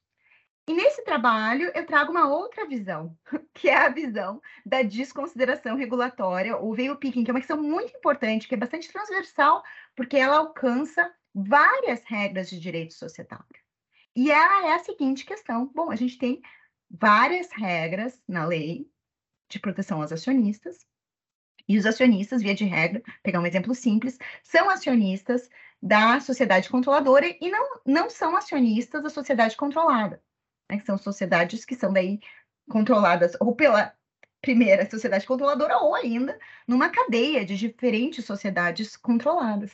E 0.67 0.73
nesse 0.73 1.01
trabalho 1.05 1.71
eu 1.73 1.85
trago 1.85 2.11
uma 2.11 2.27
outra 2.27 2.67
visão, 2.67 3.17
que 3.53 3.69
é 3.69 3.77
a 3.77 3.89
visão 3.89 4.41
da 4.65 4.81
desconsideração 4.81 5.77
regulatória, 5.77 6.57
ou 6.57 6.75
veio 6.75 6.97
picking, 6.97 7.23
que 7.23 7.31
é 7.31 7.33
uma 7.33 7.39
questão 7.39 7.61
muito 7.61 7.95
importante, 7.95 8.47
que 8.47 8.53
é 8.53 8.57
bastante 8.57 8.91
transversal, 8.91 9.63
porque 9.95 10.17
ela 10.17 10.37
alcança 10.37 11.09
várias 11.33 12.03
regras 12.03 12.49
de 12.49 12.59
direito 12.59 12.93
societário. 12.93 13.45
E 14.13 14.29
ela 14.29 14.67
é 14.67 14.73
a 14.73 14.79
seguinte 14.79 15.25
questão: 15.25 15.71
bom, 15.73 15.89
a 15.89 15.95
gente 15.95 16.17
tem 16.17 16.41
várias 16.89 17.49
regras 17.51 18.21
na 18.27 18.45
lei 18.45 18.91
de 19.49 19.59
proteção 19.59 20.01
aos 20.01 20.11
acionistas, 20.11 20.85
e 21.67 21.77
os 21.77 21.85
acionistas, 21.85 22.41
via 22.41 22.55
de 22.55 22.63
regra, 22.63 23.03
pegar 23.21 23.41
um 23.41 23.45
exemplo 23.45 23.75
simples, 23.75 24.17
são 24.41 24.69
acionistas 24.69 25.49
da 25.81 26.19
sociedade 26.19 26.69
controladora 26.69 27.27
e 27.27 27.49
não, 27.49 27.81
não 27.85 28.09
são 28.09 28.35
acionistas 28.35 29.03
da 29.03 29.09
sociedade 29.09 29.57
controlada, 29.57 30.21
né? 30.71 30.81
são 30.85 30.97
sociedades 30.97 31.65
que 31.65 31.75
são 31.75 31.91
daí 31.91 32.19
controladas 32.69 33.35
ou 33.39 33.53
pela 33.53 33.93
primeira 34.41 34.89
sociedade 34.89 35.25
controladora 35.25 35.77
ou 35.79 35.93
ainda 35.93 36.39
numa 36.67 36.89
cadeia 36.89 37.45
de 37.45 37.57
diferentes 37.57 38.23
sociedades 38.23 38.95
controladas. 38.95 39.71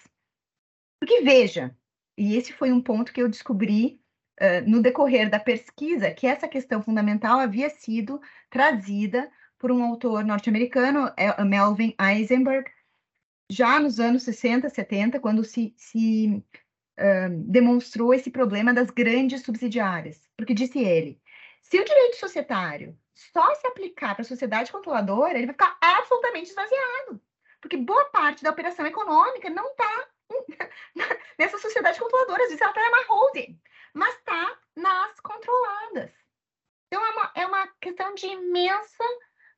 Porque 1.00 1.22
veja, 1.22 1.76
e 2.18 2.36
esse 2.36 2.54
foi 2.54 2.72
um 2.72 2.82
ponto 2.82 3.14
que 3.14 3.22
eu 3.22 3.30
descobri 3.30 4.02
uh, 4.42 4.70
no 4.70 4.82
decorrer 4.82 5.30
da 5.30 5.40
pesquisa, 5.40 6.12
que 6.12 6.26
essa 6.26 6.48
questão 6.48 6.82
fundamental 6.82 7.40
havia 7.40 7.70
sido 7.70 8.20
trazida 8.50 9.30
por 9.64 9.72
um 9.72 9.82
autor 9.82 10.26
norte-americano, 10.26 11.10
é, 11.16 11.42
Melvin 11.42 11.96
Eisenberg, 11.98 12.70
já 13.50 13.80
nos 13.80 13.98
anos 13.98 14.24
60, 14.24 14.70
70, 14.70 15.22
quando 15.22 15.42
se, 15.46 15.74
se 15.78 16.44
uh, 17.00 17.30
demonstrou 17.48 18.14
esse 18.14 18.30
problema 18.30 18.74
das 18.74 18.90
grandes 18.90 19.42
subsidiárias. 19.42 20.20
Porque 20.36 20.54
disse 20.54 20.80
ele, 20.80 21.18
se 21.62 21.80
o 21.80 21.86
direito 21.86 22.18
societário 22.18 23.00
só 23.16 23.56
se 23.56 23.66
aplicar 23.66 24.16
para 24.16 24.24
a 24.24 24.26
sociedade 24.26 24.70
controladora, 24.70 25.38
ele 25.38 25.46
vai 25.46 25.54
ficar 25.54 25.78
absolutamente 25.80 26.50
esvaziado. 26.50 27.22
Porque 27.62 27.78
boa 27.78 28.04
parte 28.10 28.44
da 28.44 28.52
operação 28.52 28.86
econômica 28.86 29.50
não 29.50 29.66
está 29.72 30.08
nessa 31.40 31.58
sociedade 31.58 32.02
controladora. 32.02 32.44
Às 32.44 32.50
vezes 32.50 32.62
ela 32.62 32.72
está 32.72 32.90
na 32.90 33.06
holding, 33.08 33.58
mas 33.94 34.14
está 34.16 34.58
nas 34.76 35.18
controladas. 35.22 36.12
Então, 36.88 37.06
é 37.06 37.10
uma, 37.12 37.32
é 37.36 37.48
uma 37.48 37.68
questão 37.80 38.14
de 38.14 38.28
imensa 38.28 39.06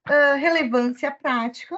relevância 0.07 1.12
prática. 1.12 1.77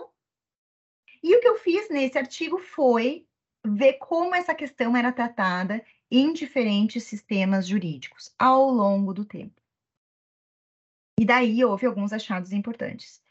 E 1.23 1.35
o 1.35 1.41
que 1.41 1.47
eu 1.47 1.57
fiz 1.57 1.89
nesse 1.89 2.17
artigo 2.17 2.57
foi 2.57 3.25
ver 3.65 3.93
como 3.93 4.35
essa 4.35 4.53
questão 4.53 4.95
era 4.95 5.11
tratada 5.11 5.83
em 6.09 6.31
diferentes 6.33 7.03
sistemas 7.03 7.67
jurídicos 7.67 8.33
ao 8.37 8.69
longo 8.69 9.13
do 9.13 9.25
tempo. 9.25 9.61
E 11.19 11.25
daí 11.25 11.63
houve 11.65 11.85
alguns 11.85 12.13
achados 12.13 12.51
importantes, 12.51 13.21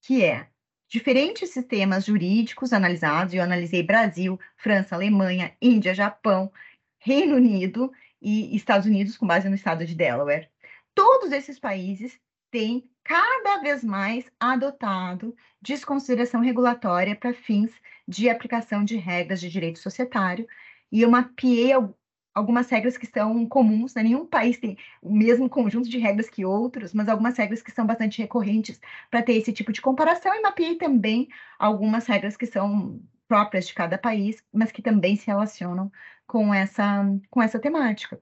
que 0.00 0.24
é 0.24 0.48
diferentes 0.88 1.50
sistemas 1.50 2.06
jurídicos 2.06 2.72
analisados, 2.72 3.34
eu 3.34 3.42
analisei 3.42 3.82
Brasil, 3.82 4.40
França, 4.56 4.94
Alemanha, 4.94 5.54
Índia, 5.60 5.94
Japão, 5.94 6.50
Reino 6.98 7.36
Unido 7.36 7.92
e 8.20 8.56
Estados 8.56 8.86
Unidos, 8.86 9.16
com 9.16 9.26
base 9.26 9.48
no 9.48 9.54
estado 9.54 9.84
de 9.84 9.94
Delaware. 9.94 10.48
Todos 10.94 11.30
esses 11.30 11.60
países 11.60 12.18
têm 12.50 12.88
cada 13.04 13.58
vez 13.62 13.82
mais 13.82 14.30
adotado 14.38 15.34
desconsideração 15.60 16.40
regulatória 16.40 17.16
para 17.16 17.32
fins 17.32 17.72
de 18.06 18.28
aplicação 18.28 18.84
de 18.84 18.96
regras 18.96 19.40
de 19.40 19.48
direito 19.48 19.78
societário, 19.78 20.46
e 20.90 21.02
eu 21.02 21.10
mapeei 21.10 21.72
algumas 22.34 22.70
regras 22.70 22.96
que 22.96 23.06
são 23.06 23.46
comuns, 23.46 23.94
né? 23.94 24.02
nenhum 24.02 24.26
país 24.26 24.58
tem 24.58 24.78
o 25.02 25.12
mesmo 25.12 25.48
conjunto 25.48 25.88
de 25.88 25.98
regras 25.98 26.30
que 26.30 26.44
outros, 26.44 26.94
mas 26.94 27.08
algumas 27.08 27.36
regras 27.36 27.62
que 27.62 27.72
são 27.72 27.86
bastante 27.86 28.22
recorrentes 28.22 28.80
para 29.10 29.22
ter 29.22 29.34
esse 29.34 29.52
tipo 29.52 29.72
de 29.72 29.80
comparação, 29.80 30.34
e 30.34 30.40
mapeei 30.40 30.76
também 30.76 31.28
algumas 31.58 32.06
regras 32.06 32.36
que 32.36 32.46
são 32.46 33.00
próprias 33.26 33.66
de 33.66 33.74
cada 33.74 33.98
país, 33.98 34.42
mas 34.52 34.72
que 34.72 34.80
também 34.80 35.16
se 35.16 35.26
relacionam 35.26 35.90
com 36.26 36.54
essa, 36.54 37.04
com 37.30 37.42
essa 37.42 37.58
temática. 37.58 38.20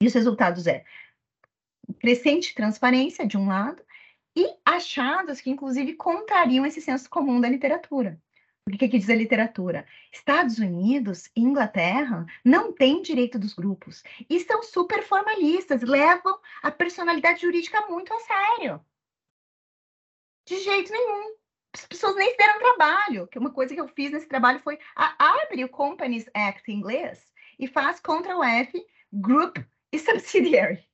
E 0.00 0.06
os 0.06 0.14
resultados 0.14 0.66
é 0.66 0.84
crescente 2.00 2.54
transparência, 2.54 3.26
de 3.26 3.36
um 3.36 3.48
lado, 3.48 3.82
e 4.36 4.54
achados 4.64 5.40
que, 5.40 5.50
inclusive, 5.50 5.94
contrariam 5.94 6.66
esse 6.66 6.80
senso 6.80 7.08
comum 7.08 7.40
da 7.40 7.48
literatura. 7.48 8.20
O 8.68 8.76
que, 8.76 8.88
que 8.88 8.98
diz 8.98 9.08
a 9.08 9.14
literatura? 9.14 9.86
Estados 10.12 10.58
Unidos 10.58 11.30
e 11.36 11.40
Inglaterra 11.40 12.26
não 12.44 12.72
têm 12.72 13.00
direito 13.00 13.38
dos 13.38 13.54
grupos 13.54 14.02
e 14.28 14.40
são 14.40 14.60
super 14.62 15.04
formalistas, 15.04 15.82
levam 15.82 16.36
a 16.62 16.70
personalidade 16.70 17.42
jurídica 17.42 17.86
muito 17.86 18.12
a 18.12 18.18
sério. 18.18 18.84
De 20.48 20.58
jeito 20.58 20.92
nenhum. 20.92 21.36
As 21.72 21.86
pessoas 21.86 22.16
nem 22.16 22.30
se 22.30 22.36
deram 22.36 22.58
trabalho, 22.58 23.28
que 23.28 23.38
uma 23.38 23.52
coisa 23.52 23.74
que 23.74 23.80
eu 23.80 23.88
fiz 23.88 24.10
nesse 24.10 24.26
trabalho 24.26 24.60
foi 24.60 24.78
a, 24.96 25.42
abre 25.42 25.64
o 25.64 25.68
Companies 25.68 26.28
Act 26.34 26.70
em 26.70 26.76
inglês 26.76 27.32
e 27.58 27.68
faz 27.68 28.00
Ctrl 28.00 28.42
F, 28.42 28.86
Group 29.12 29.58
e 29.92 29.98
Subsidiary. 29.98 30.85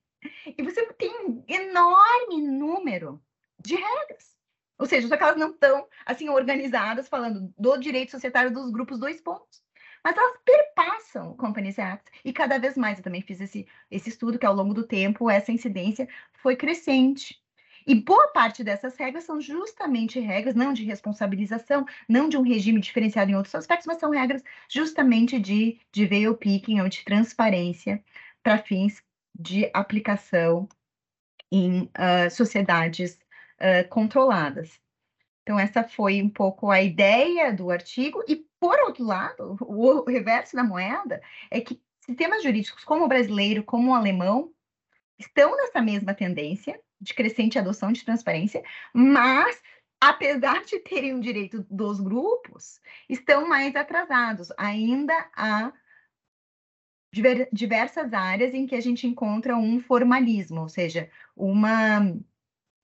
E 0.46 0.62
você 0.62 0.84
tem 0.94 1.26
um 1.26 1.44
enorme 1.48 2.42
número 2.42 3.22
de 3.58 3.74
regras. 3.74 4.36
Ou 4.78 4.86
seja, 4.86 5.06
só 5.06 5.16
que 5.16 5.22
elas 5.22 5.36
não 5.36 5.50
estão 5.50 5.86
assim 6.04 6.28
organizadas 6.28 7.08
falando 7.08 7.52
do 7.56 7.76
direito 7.76 8.10
societário 8.10 8.52
dos 8.52 8.70
grupos 8.70 8.98
dois 8.98 9.20
pontos. 9.20 9.62
Mas 10.04 10.16
elas 10.16 10.38
perpassam 10.44 11.30
o 11.30 11.36
Companies 11.36 11.78
Act 11.78 12.10
e 12.24 12.32
cada 12.32 12.58
vez 12.58 12.76
mais 12.76 12.98
eu 12.98 13.04
também 13.04 13.22
fiz 13.22 13.40
esse, 13.40 13.66
esse 13.90 14.08
estudo 14.08 14.38
que 14.38 14.46
ao 14.46 14.54
longo 14.54 14.74
do 14.74 14.86
tempo 14.86 15.30
essa 15.30 15.52
incidência 15.52 16.08
foi 16.32 16.56
crescente. 16.56 17.40
E 17.86 17.94
boa 17.94 18.28
parte 18.28 18.62
dessas 18.62 18.96
regras 18.96 19.24
são 19.24 19.40
justamente 19.40 20.20
regras 20.20 20.54
não 20.54 20.72
de 20.72 20.84
responsabilização, 20.84 21.84
não 22.08 22.28
de 22.28 22.36
um 22.36 22.42
regime 22.42 22.80
diferenciado 22.80 23.30
em 23.30 23.34
outros 23.34 23.54
aspectos, 23.54 23.86
mas 23.86 23.98
são 23.98 24.10
regras 24.10 24.42
justamente 24.68 25.38
de, 25.38 25.80
de 25.90 26.06
veil 26.06 26.36
picking 26.36 26.80
ou 26.80 26.88
de 26.88 27.04
transparência 27.04 28.02
para 28.42 28.58
fins 28.58 29.02
de 29.42 29.70
aplicação 29.74 30.68
em 31.50 31.82
uh, 31.82 32.30
sociedades 32.30 33.18
uh, 33.60 33.86
controladas. 33.88 34.80
Então, 35.42 35.58
essa 35.58 35.82
foi 35.82 36.22
um 36.22 36.30
pouco 36.30 36.70
a 36.70 36.80
ideia 36.80 37.52
do 37.52 37.70
artigo, 37.70 38.22
e, 38.28 38.46
por 38.60 38.78
outro 38.80 39.04
lado, 39.04 39.56
o 39.60 40.04
reverso 40.04 40.54
da 40.54 40.62
moeda 40.62 41.20
é 41.50 41.60
que 41.60 41.82
sistemas 42.00 42.42
jurídicos 42.42 42.84
como 42.84 43.04
o 43.04 43.08
brasileiro, 43.08 43.64
como 43.64 43.90
o 43.90 43.94
alemão, 43.94 44.52
estão 45.18 45.56
nessa 45.56 45.82
mesma 45.82 46.14
tendência 46.14 46.80
de 47.00 47.12
crescente 47.12 47.58
adoção 47.58 47.92
de 47.92 48.04
transparência, 48.04 48.62
mas, 48.94 49.60
apesar 50.00 50.64
de 50.64 50.78
terem 50.78 51.14
o 51.14 51.20
direito 51.20 51.66
dos 51.68 52.00
grupos, 52.00 52.80
estão 53.08 53.48
mais 53.48 53.74
atrasados. 53.74 54.52
Ainda 54.56 55.14
há 55.34 55.72
diversas 57.52 58.12
áreas 58.12 58.54
em 58.54 58.66
que 58.66 58.74
a 58.74 58.80
gente 58.80 59.06
encontra 59.06 59.56
um 59.56 59.80
formalismo, 59.80 60.62
ou 60.62 60.68
seja, 60.68 61.10
uma 61.36 62.00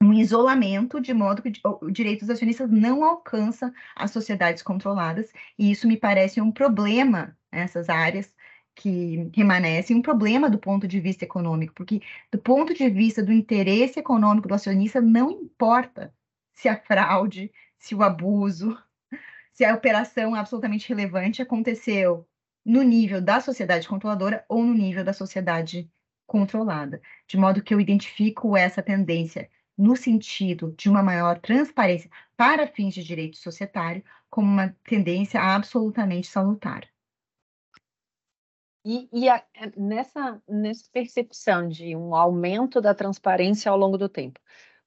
um 0.00 0.12
isolamento, 0.12 1.00
de 1.00 1.12
modo 1.12 1.42
que 1.42 1.52
o 1.64 1.90
direito 1.90 2.20
dos 2.20 2.30
acionistas 2.30 2.70
não 2.70 3.04
alcança 3.04 3.72
as 3.96 4.12
sociedades 4.12 4.62
controladas, 4.62 5.32
e 5.58 5.70
isso 5.70 5.88
me 5.88 5.96
parece 5.96 6.40
um 6.40 6.52
problema 6.52 7.36
nessas 7.50 7.88
áreas 7.88 8.32
que 8.76 9.28
remanescem, 9.34 9.96
um 9.96 10.02
problema 10.02 10.48
do 10.48 10.58
ponto 10.58 10.86
de 10.86 11.00
vista 11.00 11.24
econômico, 11.24 11.74
porque 11.74 12.00
do 12.30 12.38
ponto 12.38 12.72
de 12.72 12.88
vista 12.88 13.22
do 13.24 13.32
interesse 13.32 13.98
econômico 13.98 14.46
do 14.46 14.54
acionista, 14.54 15.00
não 15.00 15.30
importa 15.32 16.14
se 16.54 16.68
a 16.68 16.76
fraude, 16.80 17.52
se 17.78 17.94
o 17.94 18.02
abuso, 18.02 18.78
se 19.52 19.64
a 19.64 19.74
operação 19.74 20.34
absolutamente 20.34 20.88
relevante 20.88 21.42
aconteceu 21.42 22.26
no 22.64 22.82
nível 22.82 23.20
da 23.20 23.40
sociedade 23.40 23.88
controladora 23.88 24.44
ou 24.48 24.62
no 24.62 24.74
nível 24.74 25.04
da 25.04 25.12
sociedade 25.12 25.90
controlada, 26.26 27.00
de 27.26 27.36
modo 27.36 27.62
que 27.62 27.72
eu 27.72 27.80
identifico 27.80 28.56
essa 28.56 28.82
tendência 28.82 29.48
no 29.76 29.96
sentido 29.96 30.74
de 30.76 30.88
uma 30.90 31.02
maior 31.02 31.38
transparência 31.38 32.10
para 32.36 32.66
fins 32.66 32.92
de 32.92 33.02
direito 33.02 33.38
societário, 33.38 34.04
como 34.28 34.46
uma 34.46 34.76
tendência 34.84 35.40
absolutamente 35.40 36.26
salutar. 36.26 36.86
E, 38.84 39.08
e 39.12 39.28
a, 39.28 39.42
nessa, 39.76 40.42
nessa 40.48 40.88
percepção 40.92 41.68
de 41.68 41.94
um 41.94 42.14
aumento 42.14 42.80
da 42.80 42.94
transparência 42.94 43.70
ao 43.70 43.78
longo 43.78 43.96
do 43.96 44.08
tempo, 44.08 44.40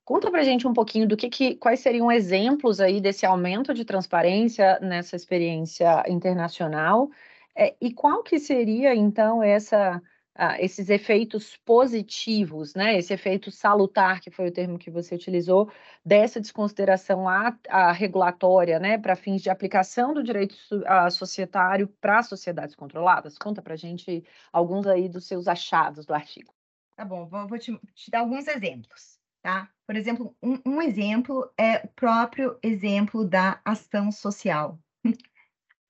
conta 0.04 0.30
para 0.30 0.44
gente 0.44 0.68
um 0.68 0.74
pouquinho 0.74 1.08
do 1.08 1.16
que, 1.16 1.30
que 1.30 1.56
quais 1.56 1.80
seriam 1.80 2.12
exemplos 2.12 2.80
aí 2.80 3.00
desse 3.00 3.26
aumento 3.26 3.74
de 3.74 3.86
transparência 3.86 4.80
nessa 4.80 5.16
experiência 5.16 6.04
internacional 6.08 7.10
é, 7.56 7.76
e 7.82 7.94
qual 7.94 8.24
que 8.24 8.40
seria 8.40 8.96
então 8.96 9.44
essa 9.44 10.02
esses 10.60 10.90
efeitos 10.90 11.58
positivos, 11.58 12.74
né? 12.74 12.98
Esse 12.98 13.14
efeito 13.14 13.52
salutar, 13.52 14.22
que 14.22 14.32
foi 14.32 14.48
o 14.48 14.52
termo 14.52 14.80
que 14.80 14.90
você 14.90 15.14
utilizou, 15.16 15.70
dessa 16.06 16.40
desconsideração 16.40 17.28
à 17.28 17.92
regulatória, 17.92 18.80
né, 18.80 18.98
para 18.98 19.16
fins 19.16 19.42
de 19.42 19.50
aplicação 19.50 20.14
do 20.14 20.24
direito 20.24 20.56
societário 21.12 21.88
para 22.00 22.24
sociedades 22.24 22.76
controladas? 22.76 23.38
Conta 23.38 23.62
para 23.62 23.74
a 23.74 23.78
gente 23.78 24.24
alguns 24.52 24.88
aí 24.88 25.10
dos 25.10 25.28
seus 25.28 25.48
achados 25.48 26.06
do 26.06 26.14
artigo. 26.14 26.54
Tá 26.96 27.06
bom, 27.06 27.28
vou 27.28 27.58
te, 27.58 27.78
te, 27.94 28.10
dar 28.10 28.20
alguns 28.20 28.48
exemplos, 28.48 29.20
tá? 29.42 29.70
Por 29.86 29.96
exemplo, 29.96 30.36
um, 30.42 30.60
um 30.66 30.82
exemplo 30.82 31.52
é 31.58 31.78
o 31.86 31.88
próprio 31.90 32.58
exemplo 32.64 33.26
da 33.26 33.60
ação 33.66 34.12
social. 34.12 34.80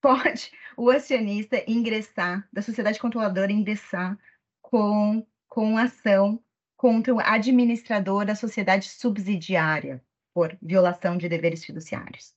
Pode 0.01 0.51
o 0.75 0.89
acionista 0.89 1.63
ingressar, 1.67 2.47
da 2.51 2.61
sociedade 2.61 2.99
controladora 2.99 3.51
ingressar 3.51 4.17
com, 4.59 5.25
com 5.47 5.77
ação 5.77 6.43
contra 6.75 7.13
o 7.13 7.19
administrador 7.19 8.25
da 8.25 8.33
sociedade 8.33 8.89
subsidiária 8.89 10.03
por 10.33 10.57
violação 10.59 11.17
de 11.17 11.29
deveres 11.29 11.63
fiduciários. 11.63 12.33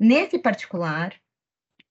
Nesse 0.00 0.38
particular, 0.38 1.14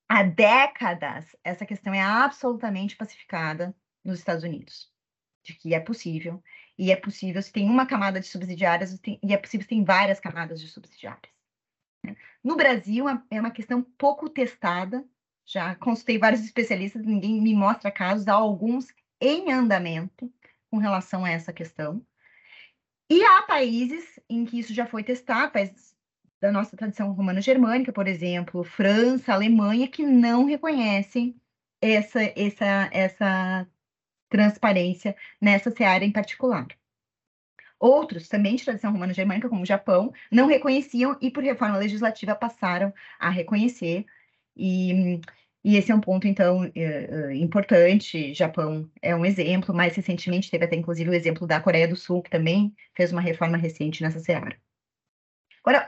há 0.09 0.23
décadas, 0.23 1.35
essa 1.43 1.65
questão 1.65 1.93
é 1.93 2.01
absolutamente 2.01 2.95
pacificada 2.95 3.75
nos 4.03 4.17
Estados 4.17 4.43
Unidos, 4.43 4.91
de 5.43 5.53
que 5.53 5.75
é 5.75 5.79
possível, 5.79 6.43
e 6.75 6.91
é 6.91 6.95
possível 6.95 7.41
se 7.41 7.51
tem 7.51 7.69
uma 7.69 7.85
camada 7.85 8.19
de 8.19 8.25
subsidiárias, 8.25 8.99
e 9.05 9.33
é 9.33 9.37
possível 9.37 9.63
se 9.63 9.69
tem 9.69 9.83
várias 9.83 10.19
camadas 10.19 10.59
de 10.59 10.67
subsidiárias. 10.69 11.36
No 12.43 12.55
Brasil, 12.55 13.05
é 13.29 13.39
uma 13.39 13.51
questão 13.51 13.81
pouco 13.97 14.29
testada, 14.29 15.03
já 15.45 15.75
consultei 15.75 16.17
vários 16.17 16.43
especialistas, 16.43 17.05
ninguém 17.05 17.41
me 17.41 17.53
mostra 17.53 17.91
casos, 17.91 18.27
há 18.27 18.33
alguns 18.33 18.87
em 19.19 19.51
andamento 19.51 20.31
com 20.69 20.77
relação 20.77 21.25
a 21.25 21.29
essa 21.29 21.51
questão. 21.51 22.05
E 23.09 23.23
há 23.23 23.41
países 23.43 24.19
em 24.29 24.45
que 24.45 24.59
isso 24.59 24.73
já 24.73 24.85
foi 24.85 25.03
testado, 25.03 25.53
países 25.53 25.95
da 26.39 26.51
nossa 26.51 26.75
tradição 26.77 27.11
romano-germânica, 27.13 27.91
por 27.91 28.07
exemplo, 28.07 28.63
França, 28.63 29.33
Alemanha, 29.33 29.87
que 29.87 30.05
não 30.05 30.45
reconhecem 30.45 31.35
essa, 31.81 32.21
essa, 32.35 32.89
essa 32.91 33.67
transparência 34.29 35.15
nessa 35.41 35.71
seara 35.71 36.05
em 36.05 36.11
particular. 36.11 36.67
Outros, 37.79 38.27
também 38.27 38.55
de 38.55 38.65
tradição 38.65 38.91
romano-germânica, 38.91 39.49
como 39.49 39.61
o 39.61 39.65
Japão, 39.65 40.11
não 40.31 40.47
reconheciam 40.47 41.17
e, 41.21 41.29
por 41.29 41.43
reforma 41.43 41.77
legislativa, 41.77 42.35
passaram 42.35 42.93
a 43.19 43.29
reconhecer. 43.29 44.05
E 44.55 45.21
e 45.63 45.75
esse 45.75 45.91
é 45.91 45.95
um 45.95 45.99
ponto, 45.99 46.25
então, 46.25 46.63
eh, 46.63 46.71
eh, 46.75 47.35
importante. 47.35 48.33
Japão 48.33 48.89
é 49.01 49.13
um 49.13 49.25
exemplo. 49.25 49.75
Mais 49.75 49.93
recentemente, 49.95 50.49
teve 50.49 50.63
até, 50.63 50.77
inclusive, 50.77 51.09
o 51.09 51.13
exemplo 51.13 51.45
da 51.45 51.59
Coreia 51.59 51.87
do 51.87 51.95
Sul, 51.95 52.21
que 52.23 52.29
também 52.29 52.73
fez 52.95 53.11
uma 53.11 53.19
reforma 53.19 53.57
recente 53.57 54.01
nessa 54.01 54.19
seara. 54.19 54.57
Agora, 55.63 55.87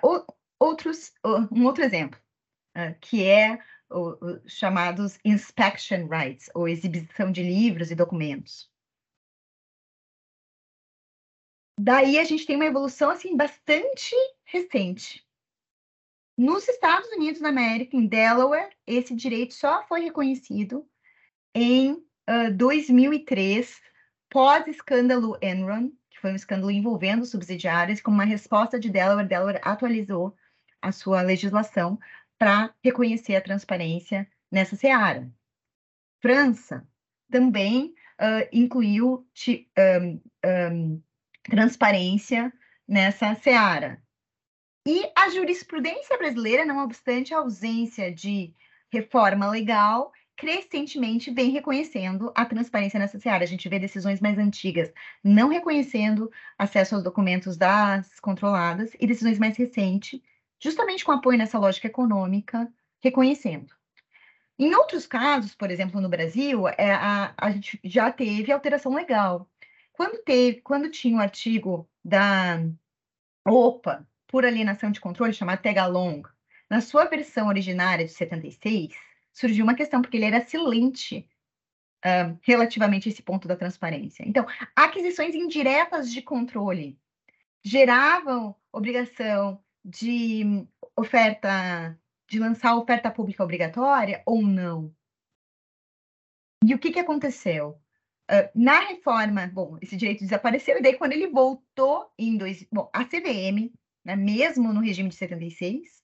outros, 0.59 1.13
um 1.51 1.63
outro 1.65 1.81
exemplo, 1.83 2.19
ah, 2.75 2.93
que 2.99 3.23
é 3.25 3.59
os 3.89 4.53
chamados 4.53 5.17
inspection 5.23 6.07
rights, 6.07 6.49
ou 6.53 6.67
exibição 6.67 7.31
de 7.31 7.41
livros 7.41 7.89
e 7.89 7.95
documentos. 7.95 8.68
Daí 11.81 12.19
a 12.19 12.25
gente 12.25 12.45
tem 12.45 12.57
uma 12.57 12.65
evolução 12.65 13.09
assim 13.09 13.37
bastante 13.37 14.13
recente. 14.43 15.25
Nos 16.37 16.67
Estados 16.67 17.09
Unidos 17.11 17.39
da 17.39 17.47
América, 17.47 17.95
em 17.95 18.05
Delaware, 18.05 18.75
esse 18.85 19.15
direito 19.15 19.53
só 19.53 19.81
foi 19.87 20.01
reconhecido 20.01 20.85
em 21.55 21.93
uh, 21.93 22.53
2003, 22.53 23.81
pós-escândalo 24.29 25.37
Enron, 25.41 25.89
que 26.09 26.19
foi 26.19 26.33
um 26.33 26.35
escândalo 26.35 26.69
envolvendo 26.69 27.25
subsidiários, 27.25 28.01
como 28.01 28.17
uma 28.17 28.25
resposta 28.25 28.77
de 28.77 28.89
Delaware, 28.89 29.25
Delaware 29.25 29.61
atualizou 29.63 30.35
a 30.81 30.91
sua 30.91 31.21
legislação 31.21 31.97
para 32.37 32.75
reconhecer 32.83 33.37
a 33.37 33.41
transparência 33.41 34.29
nessa 34.51 34.75
seara. 34.75 35.31
França 36.21 36.85
também 37.31 37.93
uh, 38.19 38.49
incluiu 38.51 39.25
um, 39.47 40.21
um, 40.45 41.01
transparência 41.43 42.51
nessa 42.87 43.35
seara. 43.35 44.01
E 44.87 45.11
a 45.15 45.29
jurisprudência 45.29 46.17
brasileira, 46.17 46.65
não 46.65 46.83
obstante 46.83 47.33
a 47.33 47.37
ausência 47.37 48.11
de 48.11 48.53
reforma 48.91 49.47
legal, 49.49 50.11
crescentemente 50.35 51.31
vem 51.31 51.51
reconhecendo 51.51 52.31
a 52.33 52.45
transparência 52.45 52.97
nessa 52.97 53.17
área. 53.29 53.43
A 53.43 53.47
gente 53.47 53.67
vê 53.67 53.77
decisões 53.77 54.21
mais 54.21 54.37
antigas 54.37 54.91
não 55.21 55.49
reconhecendo 55.49 56.31
acesso 56.57 56.95
aos 56.95 57.03
documentos 57.03 57.57
das 57.57 58.19
controladas 58.21 58.91
e 58.99 59.05
decisões 59.05 59.37
mais 59.37 59.57
recentes, 59.57 60.21
justamente 60.57 61.03
com 61.03 61.11
apoio 61.11 61.37
nessa 61.37 61.59
lógica 61.59 61.87
econômica, 61.87 62.71
reconhecendo. 63.01 63.73
Em 64.57 64.73
outros 64.75 65.05
casos, 65.05 65.53
por 65.55 65.71
exemplo, 65.71 66.01
no 66.01 66.09
Brasil, 66.09 66.67
é, 66.69 66.91
a, 66.91 67.33
a 67.37 67.51
gente 67.51 67.79
já 67.83 68.11
teve 68.11 68.51
alteração 68.51 68.93
legal. 68.93 69.49
Quando, 69.99 70.23
teve, 70.23 70.61
quando 70.61 70.89
tinha 70.89 71.13
um 71.13 71.19
artigo 71.19 71.85
da 72.01 72.57
OPA, 73.45 74.07
por 74.27 74.45
alienação 74.45 74.91
de 74.91 75.01
controle, 75.01 75.33
chamado 75.33 75.61
Tegalong, 75.61 76.23
na 76.69 76.79
sua 76.79 77.03
versão 77.03 77.49
originária 77.49 78.05
de 78.05 78.11
76, 78.13 78.95
surgiu 79.33 79.65
uma 79.65 79.75
questão, 79.75 80.01
porque 80.01 80.15
ele 80.15 80.23
era 80.23 80.39
silente 80.39 81.29
uh, 82.05 82.39
relativamente 82.43 83.09
a 83.09 83.11
esse 83.11 83.21
ponto 83.21 83.45
da 83.45 83.57
transparência. 83.57 84.23
Então, 84.25 84.47
aquisições 84.73 85.35
indiretas 85.35 86.09
de 86.09 86.21
controle 86.21 86.97
geravam 87.61 88.55
obrigação 88.71 89.61
de 89.83 90.65
oferta 90.95 91.99
de 92.25 92.39
lançar 92.39 92.73
oferta 92.77 93.11
pública 93.11 93.43
obrigatória 93.43 94.23
ou 94.25 94.41
não? 94.41 94.95
E 96.63 96.73
o 96.73 96.79
que, 96.79 96.89
que 96.89 96.99
aconteceu? 96.99 97.77
Uh, 98.29 98.47
na 98.53 98.79
reforma, 98.81 99.47
bom, 99.47 99.77
esse 99.81 99.97
direito 99.97 100.19
desapareceu, 100.19 100.77
e 100.77 100.81
daí 100.81 100.95
quando 100.95 101.13
ele 101.13 101.27
voltou 101.27 102.11
em 102.17 102.37
dois. 102.37 102.63
Bom, 102.71 102.87
a 102.93 103.03
CVM, 103.03 103.71
né, 104.05 104.15
mesmo 104.15 104.71
no 104.71 104.81
regime 104.81 105.09
de 105.09 105.15
76, 105.15 106.03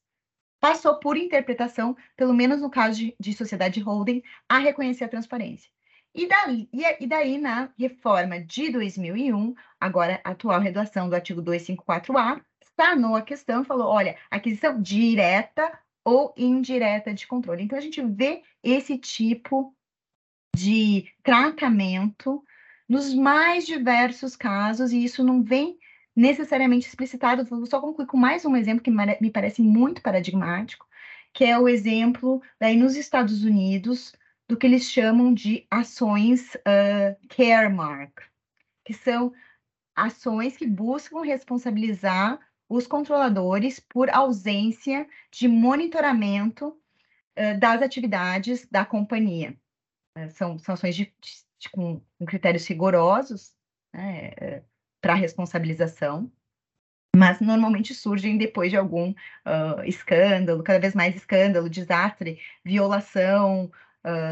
passou 0.59 0.99
por 0.99 1.15
interpretação, 1.15 1.95
pelo 2.15 2.33
menos 2.33 2.61
no 2.61 2.69
caso 2.71 2.97
de, 2.97 3.15
de 3.19 3.33
sociedade 3.33 3.79
holding, 3.79 4.23
a 4.49 4.57
reconhecer 4.57 5.03
a 5.03 5.09
transparência. 5.09 5.69
E 6.15 6.27
daí, 6.27 6.69
e 6.71 7.05
daí, 7.05 7.37
na 7.37 7.71
reforma 7.77 8.39
de 8.39 8.71
2001, 8.71 9.53
agora 9.79 10.19
atual 10.23 10.59
redação 10.59 11.09
do 11.09 11.15
artigo 11.15 11.43
254A, 11.43 12.41
sanou 12.75 13.15
a 13.15 13.21
questão 13.21 13.61
e 13.61 13.65
falou: 13.65 13.87
olha, 13.87 14.17
aquisição 14.31 14.81
direta 14.81 15.77
ou 16.03 16.33
indireta 16.37 17.13
de 17.13 17.27
controle. 17.27 17.63
Então, 17.63 17.77
a 17.77 17.81
gente 17.81 18.01
vê 18.01 18.43
esse 18.63 18.97
tipo 18.97 19.75
de 20.55 21.05
tratamento 21.21 22.43
nos 22.87 23.13
mais 23.13 23.65
diversos 23.65 24.35
casos, 24.35 24.91
e 24.91 25.03
isso 25.03 25.23
não 25.23 25.43
vem 25.43 25.77
necessariamente 26.15 26.87
explicitado. 26.87 27.43
Vou 27.45 27.65
só 27.65 27.81
concluir 27.81 28.07
com 28.07 28.17
mais 28.17 28.45
um 28.45 28.55
exemplo 28.55 28.83
que 28.83 28.91
me 28.91 29.31
parece 29.31 29.61
muito 29.61 30.01
paradigmático, 30.01 30.87
que 31.33 31.43
é 31.43 31.59
o 31.59 31.67
exemplo 31.67 32.41
daí 32.59 32.77
nos 32.77 32.95
Estados 32.95 33.43
Unidos 33.43 34.13
do 34.47 34.55
que 34.55 34.65
eles 34.65 34.83
chamam 34.83 35.33
de 35.33 35.65
ações 35.69 36.55
uh, 36.55 37.27
Caremark, 37.27 38.21
que 38.85 38.93
são 38.93 39.33
ações 39.95 40.55
que 40.55 40.67
buscam 40.67 41.21
responsabilizar 41.21 42.39
os 42.69 42.87
controladores 42.87 43.79
por 43.79 44.09
ausência 44.09 45.07
de 45.31 45.47
monitoramento 45.47 46.67
uh, 46.67 47.59
das 47.59 47.81
atividades 47.81 48.67
da 48.69 48.85
companhia. 48.85 49.57
Uh, 50.17 50.29
são, 50.31 50.57
ações 50.67 50.95
de, 50.95 51.13
de, 51.19 51.69
com, 51.69 52.01
com, 52.17 52.25
critérios 52.25 52.67
rigorosos 52.67 53.55
né, 53.93 54.29
uh, 54.29 54.65
para 55.01 55.13
responsabilização, 55.13 56.31
mas 57.15 57.39
normalmente 57.39 57.93
surgem 57.93 58.37
depois 58.37 58.69
de 58.69 58.77
algum 58.77 59.13
escândalo, 59.85 60.63
cada 60.63 60.79
vez 60.79 60.93
mais 60.93 61.15
escândalo, 61.15 61.69
desastre, 61.69 62.41
violação 62.63 63.71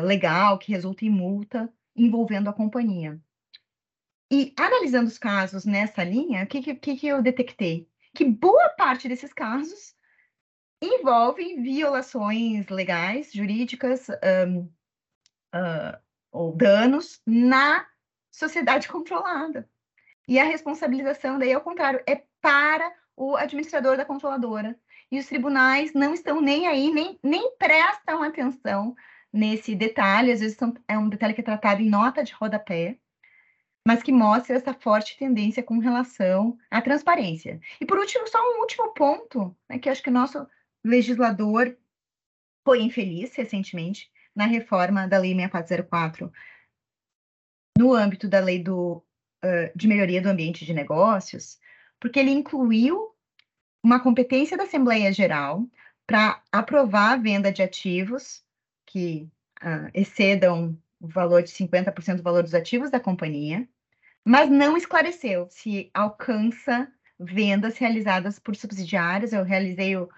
legal 0.04 0.58
que 0.58 0.74
resulta 0.74 1.06
em 1.06 1.10
multa 1.10 1.72
envolvendo 1.96 2.50
a 2.50 2.54
companhia. 2.54 3.17
E 4.30 4.54
analisando 4.58 5.08
os 5.08 5.17
casos 5.17 5.63
nessa 5.63 6.04
linha, 6.04 6.43
o 6.43 6.48
que, 6.48 6.76
que, 6.76 6.96
que 6.98 7.08
eu 7.08 7.22
detectei? 7.22 7.88
que 8.13 8.24
boa 8.24 8.69
parte 8.69 9.08
desses 9.08 9.34
casos 9.34 9.96
envolve 10.82 11.62
violações 11.62 12.67
legais, 12.67 13.32
jurídicas 13.34 14.08
um, 14.48 14.69
uh, 15.54 15.98
ou 16.32 16.56
danos 16.56 17.22
na 17.26 17.86
sociedade 18.32 18.88
controlada. 18.88 19.70
E 20.28 20.39
a 20.39 20.44
responsabilização, 20.44 21.38
daí, 21.38 21.54
ao 21.54 21.62
contrário, 21.62 22.02
é 22.08 22.24
para 22.42 22.92
o 23.16 23.36
administrador 23.36 23.98
da 23.98 24.06
controladora. 24.06 24.78
E 25.12 25.20
os 25.20 25.28
tribunais 25.28 25.94
não 25.94 26.13
estão 26.13 26.42
nem 26.42 26.68
aí, 26.68 26.92
nem, 26.92 27.20
nem 27.22 27.56
prestam 27.58 28.24
atenção 28.24 28.96
nesse 29.32 29.76
detalhe. 29.76 30.32
Às 30.32 30.39
vezes 30.39 30.58
são, 30.58 30.74
é 30.88 30.98
um 30.98 31.10
detalhe 31.10 31.34
que 31.34 31.42
é 31.42 31.44
tratado 31.44 31.82
em 31.82 31.89
nota 31.89 32.24
de 32.24 32.34
rodapé 32.34 32.98
mas 33.86 34.02
que 34.02 34.12
mostra 34.12 34.56
essa 34.56 34.74
forte 34.74 35.18
tendência 35.18 35.62
com 35.62 35.78
relação 35.78 36.58
à 36.72 36.82
transparência. 36.82 37.60
E 37.82 37.86
por 37.86 37.98
último, 37.98 38.28
só 38.28 38.39
um 38.39 38.62
último 38.62 38.94
ponto, 38.94 39.56
né, 39.70 39.78
que 39.78 39.89
acho 39.89 40.02
que 40.02 40.10
o 40.10 40.13
nosso 40.13 40.48
legislador 40.84 41.76
foi 42.63 42.82
infeliz 42.82 43.36
recentemente 43.36 44.10
na 44.36 44.46
reforma 44.46 45.08
da 45.08 45.17
Lei 45.17 45.34
6404, 45.36 46.32
no 47.78 47.93
âmbito 47.93 48.28
da 48.28 48.39
Lei 48.39 48.62
do, 48.62 49.04
uh, 49.43 49.72
de 49.76 49.88
Melhoria 49.88 50.22
do 50.22 50.30
Ambiente 50.30 50.65
de 50.65 50.74
Negócios, 50.74 51.60
porque 52.00 52.19
ele 52.19 52.32
incluiu 52.32 53.13
uma 53.84 54.00
competência 54.00 54.58
da 54.58 54.63
Assembleia 54.63 55.12
Geral 55.12 55.67
para 56.06 56.41
aprovar 56.52 57.13
a 57.13 57.17
venda 57.17 57.52
de 57.52 57.62
ativos 57.62 58.43
que 58.86 59.30
uh, 59.62 59.89
excedam 59.93 60.78
o 61.00 61.08
valor 61.08 61.43
de 61.43 61.50
50% 61.50 62.17
do 62.17 62.24
valor 62.24 62.43
dos 62.43 62.54
ativos 62.54 62.89
da 62.89 63.00
companhia, 63.00 63.67
mas 64.24 64.50
não 64.50 64.78
esclareceu 64.78 65.48
se 65.50 65.89
alcança 65.93 66.89
vendas 67.19 67.78
realizadas 67.78 68.39
por 68.39 68.56
subsidiários. 68.56 69.34
Eu 69.34 69.43
realizei 69.43 69.98
o, 69.98 70.10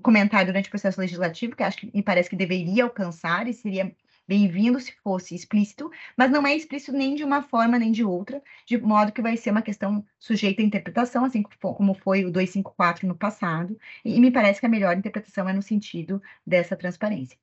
comentário 0.00 0.46
durante 0.46 0.68
o 0.68 0.70
processo 0.70 1.00
legislativo, 1.00 1.56
que 1.56 1.62
acho 1.62 1.78
que 1.78 1.90
me 1.94 2.02
parece 2.02 2.30
que 2.30 2.36
deveria 2.36 2.84
alcançar 2.84 3.48
e 3.48 3.52
seria 3.52 3.94
bem-vindo 4.26 4.80
se 4.80 4.92
fosse 5.02 5.34
explícito, 5.34 5.90
mas 6.16 6.30
não 6.30 6.46
é 6.46 6.56
explícito 6.56 6.92
nem 6.92 7.14
de 7.14 7.24
uma 7.24 7.42
forma 7.42 7.78
nem 7.78 7.92
de 7.92 8.04
outra, 8.04 8.42
de 8.66 8.78
modo 8.78 9.12
que 9.12 9.22
vai 9.22 9.36
ser 9.36 9.50
uma 9.50 9.62
questão 9.62 10.04
sujeita 10.18 10.62
à 10.62 10.64
interpretação, 10.64 11.24
assim 11.24 11.42
como 11.42 11.94
foi 11.94 12.24
o 12.24 12.30
254 12.32 13.06
no 13.06 13.14
passado, 13.16 13.78
e 14.04 14.18
me 14.20 14.30
parece 14.30 14.60
que 14.60 14.66
a 14.66 14.68
melhor 14.68 14.96
interpretação 14.96 15.48
é 15.48 15.52
no 15.52 15.62
sentido 15.62 16.22
dessa 16.46 16.76
transparência. 16.76 17.38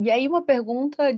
E 0.00 0.10
aí 0.10 0.26
uma 0.26 0.42
pergunta 0.42 1.14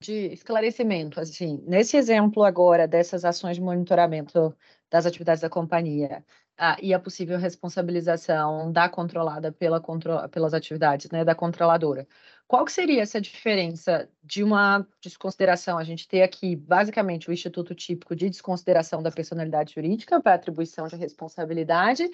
de 0.00 0.12
esclarecimento, 0.32 1.20
assim, 1.20 1.62
nesse 1.66 1.96
exemplo 1.96 2.42
agora 2.42 2.86
dessas 2.88 3.24
ações 3.24 3.56
de 3.56 3.62
monitoramento 3.62 4.54
das 4.90 5.06
atividades 5.06 5.40
da 5.40 5.48
companhia 5.48 6.24
ah, 6.58 6.76
e 6.82 6.92
a 6.94 6.98
possível 6.98 7.38
responsabilização 7.38 8.70
da 8.70 8.88
controlada 8.88 9.50
pela 9.52 9.80
contro 9.80 10.28
pelas 10.30 10.54
atividades, 10.54 11.10
né, 11.10 11.24
da 11.24 11.34
controladora, 11.34 12.06
qual 12.46 12.66
que 12.66 12.72
seria 12.72 13.00
essa 13.00 13.20
diferença 13.20 14.08
de 14.22 14.44
uma 14.44 14.86
desconsideração? 15.00 15.78
A 15.78 15.84
gente 15.84 16.06
tem 16.06 16.22
aqui, 16.22 16.54
basicamente, 16.54 17.30
o 17.30 17.32
Instituto 17.32 17.74
Típico 17.74 18.14
de 18.14 18.28
Desconsideração 18.28 19.02
da 19.02 19.10
Personalidade 19.10 19.72
Jurídica 19.74 20.20
para 20.20 20.34
atribuição 20.34 20.86
de 20.86 20.96
responsabilidade 20.96 22.10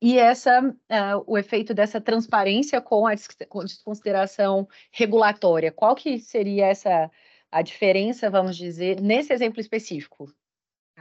e 0.00 0.18
essa, 0.18 0.62
uh, 0.62 1.24
o 1.26 1.36
efeito 1.36 1.74
dessa 1.74 2.00
transparência 2.00 2.80
com 2.80 3.06
a 3.06 3.14
desconsideração 3.14 4.66
regulatória. 4.90 5.70
Qual 5.70 5.94
que 5.94 6.18
seria 6.18 6.66
essa 6.66 7.10
a 7.50 7.60
diferença, 7.60 8.30
vamos 8.30 8.56
dizer, 8.56 8.98
nesse 8.98 9.30
exemplo 9.30 9.60
específico? 9.60 10.32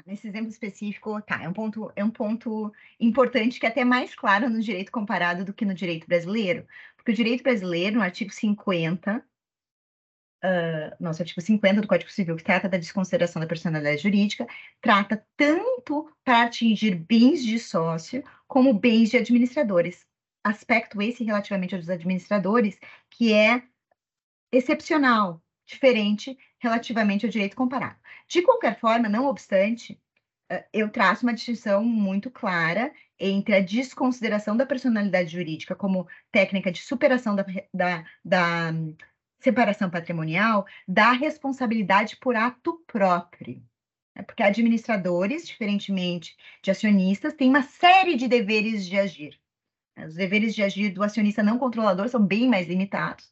Nesse 0.05 0.27
exemplo 0.27 0.49
específico, 0.49 1.21
tá, 1.21 1.43
é 1.43 1.49
um 1.49 1.53
ponto, 1.53 1.91
é 1.95 2.03
um 2.03 2.09
ponto 2.09 2.73
importante 2.99 3.59
que 3.59 3.65
é 3.65 3.69
até 3.69 3.83
mais 3.85 4.15
claro 4.15 4.49
no 4.49 4.61
direito 4.61 4.91
comparado 4.91 5.45
do 5.45 5.53
que 5.53 5.65
no 5.65 5.73
direito 5.73 6.07
brasileiro, 6.07 6.65
porque 6.95 7.11
o 7.11 7.15
direito 7.15 7.43
brasileiro, 7.43 7.97
no 7.97 8.01
artigo 8.01 8.31
50, 8.31 9.23
uh, 10.43 10.95
nosso 10.99 11.21
artigo 11.21 11.41
50 11.41 11.81
do 11.81 11.87
Código 11.87 12.11
Civil, 12.11 12.35
que 12.35 12.43
trata 12.43 12.67
da 12.67 12.77
desconsideração 12.77 13.39
da 13.39 13.47
personalidade 13.47 14.01
jurídica, 14.01 14.47
trata 14.81 15.25
tanto 15.37 16.11
para 16.23 16.43
atingir 16.43 16.95
bens 16.95 17.43
de 17.43 17.59
sócio 17.59 18.23
como 18.47 18.73
bens 18.73 19.09
de 19.09 19.17
administradores. 19.17 20.05
Aspecto 20.43 21.01
esse 21.01 21.23
relativamente 21.23 21.75
aos 21.75 21.89
administradores, 21.89 22.79
que 23.09 23.33
é 23.33 23.63
excepcional, 24.51 25.41
diferente 25.71 26.37
relativamente 26.59 27.25
ao 27.25 27.31
direito 27.31 27.55
comparado. 27.55 27.99
De 28.27 28.41
qualquer 28.41 28.79
forma, 28.79 29.09
não 29.09 29.25
obstante, 29.25 29.99
eu 30.73 30.89
traço 30.89 31.25
uma 31.25 31.33
distinção 31.33 31.83
muito 31.83 32.29
clara 32.29 32.91
entre 33.19 33.55
a 33.55 33.61
desconsideração 33.61 34.57
da 34.57 34.65
personalidade 34.65 35.31
jurídica 35.31 35.75
como 35.75 36.07
técnica 36.31 36.71
de 36.71 36.81
superação 36.81 37.35
da, 37.35 37.45
da, 37.73 38.03
da 38.23 38.73
separação 39.39 39.89
patrimonial 39.89 40.65
da 40.87 41.11
responsabilidade 41.11 42.17
por 42.17 42.35
ato 42.35 42.83
próprio. 42.85 43.63
Né? 44.15 44.23
Porque 44.23 44.43
administradores, 44.43 45.47
diferentemente 45.47 46.35
de 46.61 46.71
acionistas, 46.71 47.33
têm 47.33 47.49
uma 47.49 47.63
série 47.63 48.15
de 48.15 48.27
deveres 48.27 48.85
de 48.85 48.99
agir. 48.99 49.39
Os 49.97 50.15
deveres 50.15 50.55
de 50.55 50.63
agir 50.63 50.89
do 50.89 51.03
acionista 51.03 51.43
não 51.43 51.59
controlador 51.59 52.09
são 52.09 52.25
bem 52.25 52.47
mais 52.49 52.67
limitados 52.67 53.29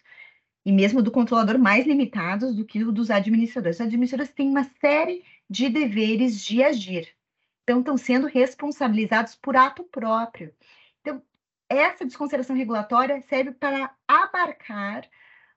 e 0.65 0.72
mesmo 0.72 1.02
do 1.02 1.12
controlador 1.12 1.58
mais 1.58 1.86
limitados 1.86 2.56
do 2.56 2.65
que 2.65 2.84
o 2.84 2.91
dos 2.91 3.10
administradores. 3.10 3.78
Os 3.78 3.86
administradores 3.86 4.34
têm 4.34 4.50
uma 4.50 4.63
série 4.82 5.24
de 5.50 5.69
deveres 5.69 6.43
de 6.43 6.63
agir. 6.63 7.08
Então, 7.63 7.80
estão 7.80 7.98
sendo 7.98 8.28
responsabilizados 8.28 9.36
por 9.36 9.56
ato 9.56 9.84
próprio. 9.84 10.54
Então, 11.02 11.22
essa 11.69 12.06
desconsideração 12.06 12.56
regulatória 12.56 13.22
serve 13.22 13.52
para 13.52 13.95
abarcar 14.08 15.06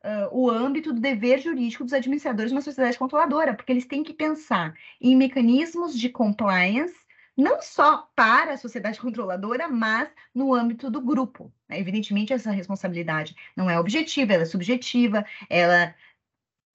uh, 0.04 0.28
o 0.30 0.50
âmbito 0.50 0.92
do 0.92 1.00
dever 1.00 1.40
jurídico 1.40 1.84
dos 1.84 1.92
administradores 1.92 2.50
de 2.50 2.56
uma 2.56 2.62
sociedade 2.62 2.98
controladora, 2.98 3.54
porque 3.54 3.72
eles 3.72 3.86
têm 3.86 4.02
que 4.02 4.12
pensar 4.12 4.74
em 5.00 5.16
mecanismos 5.16 5.98
de 5.98 6.08
compliance 6.08 6.94
não 7.36 7.62
só 7.62 8.10
para 8.14 8.52
a 8.52 8.58
sociedade 8.58 9.00
controladora, 9.00 9.68
mas 9.68 10.08
no 10.34 10.54
âmbito 10.54 10.90
do 10.90 11.00
grupo. 11.00 11.52
Né? 11.68 11.80
Evidentemente, 11.80 12.32
essa 12.32 12.50
responsabilidade 12.50 13.34
não 13.56 13.70
é 13.70 13.78
objetiva, 13.78 14.34
ela 14.34 14.42
é 14.42 14.46
subjetiva, 14.46 15.24
ela 15.48 15.74
é 15.74 15.94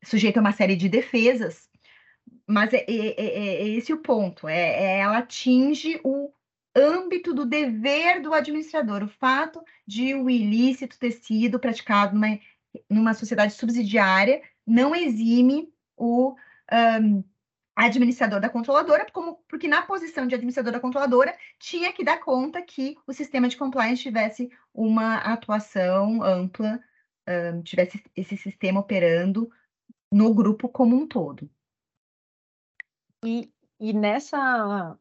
sujeita 0.04 0.40
a 0.40 0.42
uma 0.42 0.52
série 0.52 0.76
de 0.76 0.90
defesas, 0.90 1.70
mas 2.46 2.74
é, 2.74 2.86
é, 2.88 3.16
é, 3.18 3.62
é 3.64 3.68
esse 3.70 3.92
o 3.94 3.98
ponto, 3.98 4.48
é, 4.48 4.56
é, 4.58 5.00
ela 5.00 5.18
atinge 5.18 6.00
o 6.04 6.32
âmbito 6.76 7.34
do 7.34 7.46
dever 7.46 8.22
do 8.22 8.34
administrador, 8.34 9.04
o 9.04 9.08
fato 9.08 9.62
de 9.86 10.14
o 10.14 10.30
ilícito 10.30 10.98
ter 11.00 11.12
sido 11.12 11.60
praticado 11.60 12.14
numa, 12.14 12.40
numa 12.90 13.14
sociedade 13.14 13.54
subsidiária 13.54 14.42
não 14.66 14.96
exime 14.96 15.74
o 15.96 16.36
um, 17.02 17.24
administrador 17.78 18.42
da 18.42 18.50
controladora, 18.50 19.06
como, 19.12 19.36
porque 19.48 19.68
na 19.68 19.84
posição 19.84 20.26
de 20.26 20.34
administrador 20.34 20.74
da 20.74 20.80
controladora 20.80 21.38
tinha 21.60 21.94
que 21.94 22.04
dar 22.04 22.20
conta 22.20 22.60
que 22.60 22.98
o 23.06 23.14
sistema 23.14 23.48
de 23.48 23.56
compliance 23.56 24.02
tivesse 24.02 24.50
uma 24.74 25.18
atuação 25.18 26.24
ampla, 26.24 26.84
um, 27.30 27.62
tivesse 27.62 28.04
esse 28.16 28.36
sistema 28.36 28.80
operando 28.80 29.48
no 30.12 30.34
grupo 30.34 30.68
como 30.68 30.96
um 30.96 31.08
todo. 31.08 31.48
E, 33.24 33.54
e 33.80 33.94
nessa, 33.94 34.98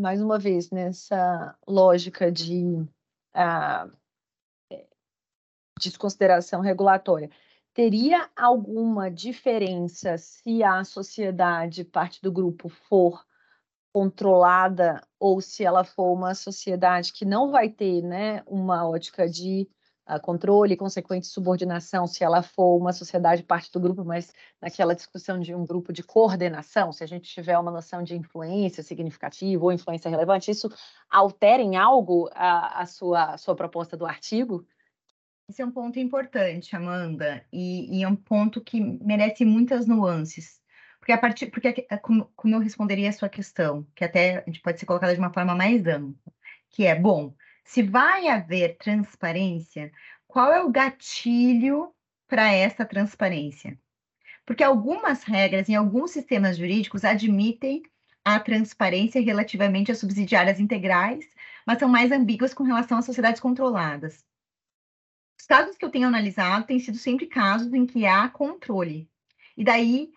mais 0.00 0.20
uma 0.20 0.36
vez, 0.36 0.70
nessa 0.72 1.56
lógica 1.64 2.32
de 2.32 2.84
uh, 3.36 3.96
desconsideração 5.78 6.60
regulatória, 6.60 7.30
teria 7.76 8.30
alguma 8.34 9.10
diferença 9.10 10.16
se 10.16 10.62
a 10.62 10.82
sociedade, 10.82 11.84
parte 11.84 12.22
do 12.22 12.32
grupo, 12.32 12.70
for 12.70 13.22
controlada 13.92 15.02
ou 15.20 15.42
se 15.42 15.62
ela 15.62 15.84
for 15.84 16.10
uma 16.14 16.34
sociedade 16.34 17.12
que 17.12 17.26
não 17.26 17.50
vai 17.50 17.68
ter 17.68 18.00
né, 18.00 18.42
uma 18.46 18.88
ótica 18.88 19.28
de 19.28 19.68
uh, 20.08 20.18
controle 20.22 20.74
consequente 20.74 21.26
subordinação, 21.26 22.06
se 22.06 22.24
ela 22.24 22.42
for 22.42 22.78
uma 22.78 22.94
sociedade 22.94 23.42
parte 23.42 23.70
do 23.70 23.78
grupo, 23.78 24.02
mas 24.06 24.32
naquela 24.58 24.94
discussão 24.94 25.38
de 25.38 25.54
um 25.54 25.66
grupo 25.66 25.92
de 25.92 26.02
coordenação, 26.02 26.92
se 26.92 27.04
a 27.04 27.06
gente 27.06 27.28
tiver 27.28 27.58
uma 27.58 27.70
noção 27.70 28.02
de 28.02 28.16
influência 28.16 28.82
significativa 28.82 29.62
ou 29.62 29.70
influência 29.70 30.10
relevante, 30.10 30.50
isso 30.50 30.70
altera 31.10 31.62
em 31.62 31.76
algo 31.76 32.30
a, 32.32 32.80
a 32.80 32.86
sua, 32.86 33.34
a 33.34 33.36
sua 33.36 33.54
proposta 33.54 33.98
do 33.98 34.06
artigo? 34.06 34.66
Esse 35.48 35.62
é 35.62 35.66
um 35.66 35.70
ponto 35.70 35.98
importante, 35.98 36.74
Amanda, 36.74 37.46
e, 37.52 37.98
e, 37.98 38.02
é 38.02 38.08
um 38.08 38.16
ponto 38.16 38.60
que 38.60 38.80
merece 38.80 39.44
muitas 39.44 39.86
nuances. 39.86 40.60
Porque 40.98 41.12
a 41.12 41.18
partir, 41.18 41.46
porque 41.52 41.86
é 41.88 41.96
como, 41.96 42.32
como 42.34 42.54
eu 42.56 42.58
responderia 42.58 43.08
a 43.08 43.12
sua 43.12 43.28
questão, 43.28 43.86
que 43.94 44.04
até 44.04 44.38
a 44.38 44.44
gente 44.46 44.60
pode 44.60 44.80
ser 44.80 44.86
colocada 44.86 45.14
de 45.14 45.20
uma 45.20 45.32
forma 45.32 45.54
mais 45.54 45.86
ampla, 45.86 46.32
que 46.70 46.84
é, 46.84 46.96
bom, 46.98 47.32
se 47.64 47.82
vai 47.82 48.26
haver 48.28 48.76
transparência, 48.76 49.92
qual 50.26 50.52
é 50.52 50.60
o 50.62 50.70
gatilho 50.70 51.94
para 52.26 52.52
essa 52.52 52.84
transparência? 52.84 53.78
Porque 54.44 54.64
algumas 54.64 55.22
regras 55.22 55.68
em 55.68 55.76
alguns 55.76 56.10
sistemas 56.10 56.56
jurídicos 56.56 57.04
admitem 57.04 57.82
a 58.24 58.40
transparência 58.40 59.20
relativamente 59.22 59.92
às 59.92 59.98
subsidiárias 59.98 60.58
integrais, 60.58 61.24
mas 61.64 61.78
são 61.78 61.88
mais 61.88 62.10
ambíguas 62.10 62.52
com 62.52 62.64
relação 62.64 62.98
às 62.98 63.04
sociedades 63.04 63.40
controladas. 63.40 64.24
Os 65.38 65.46
casos 65.46 65.76
que 65.76 65.84
eu 65.84 65.90
tenho 65.90 66.08
analisado 66.08 66.66
têm 66.66 66.78
sido 66.78 66.98
sempre 66.98 67.26
casos 67.26 67.72
em 67.72 67.86
que 67.86 68.06
há 68.06 68.28
controle. 68.28 69.08
E 69.56 69.64
daí 69.64 70.10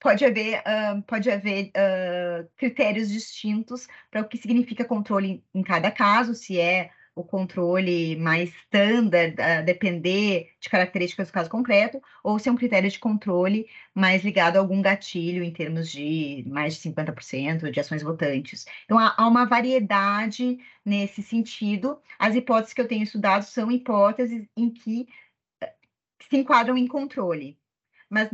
pode 0.00 0.24
haver, 0.24 0.60
uh, 0.60 1.02
pode 1.02 1.30
haver 1.30 1.68
uh, 1.68 2.48
critérios 2.56 3.10
distintos 3.10 3.86
para 4.10 4.20
o 4.20 4.28
que 4.28 4.38
significa 4.38 4.84
controle 4.84 5.44
em 5.54 5.62
cada 5.62 5.90
caso, 5.90 6.34
se 6.34 6.58
é 6.58 6.90
o 7.18 7.24
controle 7.24 8.16
mais 8.16 8.50
standard, 8.64 9.40
a 9.40 9.60
depender 9.62 10.50
de 10.60 10.68
características 10.68 11.28
do 11.28 11.32
caso 11.32 11.50
concreto, 11.50 12.00
ou 12.22 12.38
se 12.38 12.48
é 12.48 12.52
um 12.52 12.56
critério 12.56 12.88
de 12.90 12.98
controle 12.98 13.66
mais 13.94 14.22
ligado 14.24 14.56
a 14.56 14.60
algum 14.60 14.80
gatilho 14.80 15.42
em 15.42 15.52
termos 15.52 15.90
de 15.90 16.44
mais 16.46 16.74
de 16.76 16.88
50% 16.90 17.70
de 17.70 17.80
ações 17.80 18.02
votantes. 18.02 18.66
Então, 18.84 18.98
há, 18.98 19.14
há 19.16 19.26
uma 19.26 19.44
variedade 19.46 20.58
nesse 20.84 21.22
sentido. 21.22 22.00
As 22.18 22.34
hipóteses 22.34 22.72
que 22.72 22.80
eu 22.80 22.88
tenho 22.88 23.02
estudado 23.02 23.42
são 23.42 23.70
hipóteses 23.70 24.46
em 24.56 24.70
que 24.70 25.08
eh, 25.60 25.74
se 26.30 26.36
enquadram 26.36 26.76
em 26.76 26.86
controle. 26.86 27.58
Mas 28.08 28.30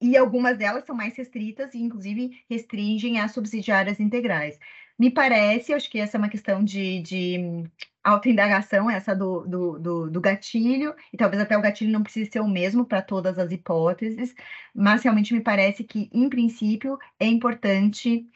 e 0.00 0.16
algumas 0.16 0.56
delas 0.56 0.84
são 0.84 0.94
mais 0.94 1.16
restritas 1.16 1.74
e, 1.74 1.78
inclusive, 1.78 2.44
restringem 2.48 3.18
as 3.18 3.32
subsidiárias 3.32 3.98
integrais. 3.98 4.58
Me 4.98 5.10
parece, 5.10 5.72
acho 5.72 5.90
que 5.90 5.98
essa 5.98 6.16
é 6.16 6.18
uma 6.18 6.28
questão 6.28 6.62
de, 6.64 7.00
de 7.02 7.64
autoindagação, 8.08 8.90
essa 8.90 9.14
do, 9.14 9.46
do, 9.46 9.78
do, 9.78 10.10
do, 10.10 10.20
gatilho, 10.20 10.94
e 11.12 11.16
talvez 11.16 11.42
até 11.42 11.56
o 11.56 11.60
gatilho 11.60 11.92
não 11.92 12.02
precise 12.02 12.30
ser 12.30 12.40
o 12.40 12.48
mesmo 12.48 12.84
para 12.84 13.02
todas 13.02 13.38
as 13.38 13.52
hipóteses, 13.52 14.34
mas 14.74 15.02
realmente 15.02 15.34
me 15.34 15.40
parece 15.40 15.84
que, 15.84 16.10
em 16.12 16.28
princípio, 16.28 16.98
é 17.18 17.26
importante 17.26 18.26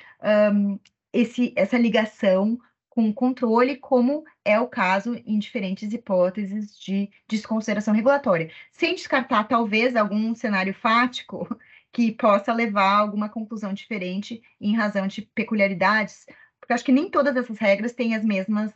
um, 0.52 0.78
esse, 1.12 1.52
essa 1.56 1.78
ligação 1.78 2.58
com 2.88 3.08
o 3.08 3.14
controle, 3.14 3.76
como 3.76 4.22
é 4.44 4.60
o 4.60 4.68
caso 4.68 5.14
em 5.24 5.38
diferentes 5.38 5.92
hipóteses 5.92 6.78
de 6.78 7.10
desconsideração 7.26 7.94
regulatória, 7.94 8.50
sem 8.70 8.94
descartar, 8.94 9.44
talvez, 9.44 9.96
algum 9.96 10.34
cenário 10.34 10.74
fático 10.74 11.48
que 11.90 12.12
possa 12.12 12.52
levar 12.52 12.96
a 12.96 12.98
alguma 12.98 13.28
conclusão 13.28 13.72
diferente 13.72 14.42
em 14.60 14.76
razão 14.76 15.06
de 15.06 15.22
peculiaridades 15.22 16.26
porque 16.62 16.74
acho 16.74 16.84
que 16.84 16.92
nem 16.92 17.10
todas 17.10 17.36
essas 17.36 17.58
regras 17.58 17.92
têm 17.92 18.14
as 18.14 18.24
mesmas 18.24 18.72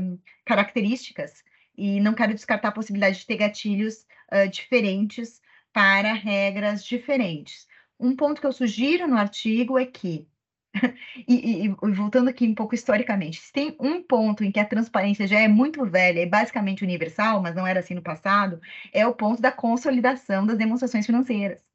um, 0.00 0.18
características, 0.44 1.44
e 1.76 2.00
não 2.00 2.12
quero 2.12 2.34
descartar 2.34 2.68
a 2.68 2.72
possibilidade 2.72 3.20
de 3.20 3.26
ter 3.26 3.36
gatilhos 3.36 4.04
uh, 4.32 4.48
diferentes 4.50 5.40
para 5.72 6.12
regras 6.14 6.84
diferentes. 6.84 7.68
Um 7.98 8.16
ponto 8.16 8.40
que 8.40 8.46
eu 8.46 8.52
sugiro 8.52 9.06
no 9.06 9.16
artigo 9.16 9.78
é 9.78 9.86
que, 9.86 10.26
e, 11.28 11.66
e, 11.66 11.68
voltando 11.92 12.28
aqui 12.28 12.44
um 12.44 12.56
pouco 12.56 12.74
historicamente, 12.74 13.40
se 13.40 13.52
tem 13.52 13.76
um 13.78 14.02
ponto 14.02 14.42
em 14.42 14.50
que 14.50 14.58
a 14.58 14.64
transparência 14.64 15.28
já 15.28 15.38
é 15.38 15.46
muito 15.46 15.86
velha 15.86 16.20
e 16.20 16.26
basicamente 16.26 16.82
universal, 16.82 17.40
mas 17.40 17.54
não 17.54 17.64
era 17.64 17.78
assim 17.78 17.94
no 17.94 18.02
passado, 18.02 18.60
é 18.92 19.06
o 19.06 19.14
ponto 19.14 19.40
da 19.40 19.52
consolidação 19.52 20.44
das 20.44 20.58
demonstrações 20.58 21.06
financeiras. 21.06 21.67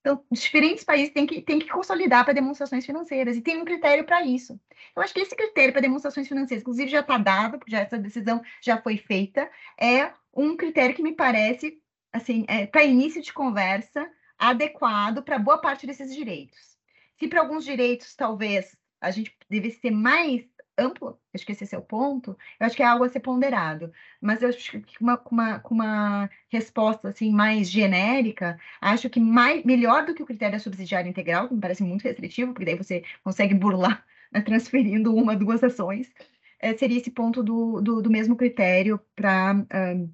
Então, 0.00 0.24
diferentes 0.32 0.82
países 0.82 1.12
têm 1.12 1.26
que, 1.26 1.42
têm 1.42 1.58
que 1.58 1.68
consolidar 1.68 2.24
para 2.24 2.32
demonstrações 2.32 2.86
financeiras 2.86 3.36
e 3.36 3.42
tem 3.42 3.60
um 3.60 3.64
critério 3.64 4.04
para 4.04 4.24
isso. 4.24 4.58
Eu 4.96 5.02
acho 5.02 5.12
que 5.12 5.20
esse 5.20 5.36
critério 5.36 5.72
para 5.72 5.82
demonstrações 5.82 6.26
financeiras, 6.26 6.62
inclusive 6.62 6.90
já 6.90 7.00
está 7.00 7.18
dado, 7.18 7.58
porque 7.58 7.70
já 7.70 7.80
essa 7.80 7.98
decisão 7.98 8.42
já 8.62 8.80
foi 8.80 8.96
feita, 8.96 9.50
é 9.78 10.10
um 10.34 10.56
critério 10.56 10.94
que 10.94 11.02
me 11.02 11.12
parece, 11.12 11.78
assim, 12.12 12.46
é, 12.48 12.66
para 12.66 12.82
início 12.82 13.20
de 13.20 13.32
conversa, 13.32 14.10
adequado 14.38 15.22
para 15.22 15.38
boa 15.38 15.58
parte 15.58 15.86
desses 15.86 16.14
direitos. 16.14 16.78
Se 17.18 17.28
para 17.28 17.40
alguns 17.40 17.64
direitos, 17.64 18.14
talvez, 18.16 18.74
a 19.00 19.10
gente 19.10 19.36
devesse 19.50 19.80
ser 19.80 19.90
mais 19.90 20.42
amplo, 20.80 21.18
acho 21.34 21.44
que 21.46 21.52
esse 21.52 21.74
é 21.74 21.78
o 21.78 21.82
ponto, 21.82 22.36
eu 22.58 22.66
acho 22.66 22.76
que 22.76 22.82
é 22.82 22.86
algo 22.86 23.04
a 23.04 23.08
ser 23.08 23.20
ponderado. 23.20 23.92
Mas 24.20 24.42
eu 24.42 24.48
acho 24.48 24.80
que 24.80 24.96
uma, 25.00 25.20
uma, 25.30 25.62
uma 25.70 26.30
resposta 26.48 27.08
assim, 27.08 27.30
mais 27.30 27.70
genérica, 27.70 28.58
acho 28.80 29.10
que 29.10 29.20
mais, 29.20 29.64
melhor 29.64 30.06
do 30.06 30.14
que 30.14 30.22
o 30.22 30.26
critério 30.26 30.54
da 30.54 30.58
subsidiária 30.58 31.08
integral, 31.08 31.48
que 31.48 31.54
me 31.54 31.60
parece 31.60 31.82
muito 31.82 32.02
restritivo, 32.02 32.52
porque 32.52 32.64
daí 32.66 32.76
você 32.76 33.04
consegue 33.22 33.54
burlar 33.54 34.04
né, 34.32 34.40
transferindo 34.42 35.14
uma, 35.14 35.36
duas 35.36 35.62
ações, 35.62 36.12
é, 36.58 36.76
seria 36.76 36.98
esse 36.98 37.10
ponto 37.10 37.42
do, 37.42 37.80
do, 37.80 38.02
do 38.02 38.10
mesmo 38.10 38.36
critério 38.36 39.00
para 39.16 39.54
um, 39.54 40.12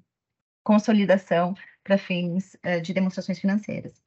consolidação 0.63 1.55
para 1.83 1.97
fins 1.97 2.55
uh, 2.55 2.81
de 2.81 2.93
demonstrações 2.93 3.39
financeiras. 3.39 4.06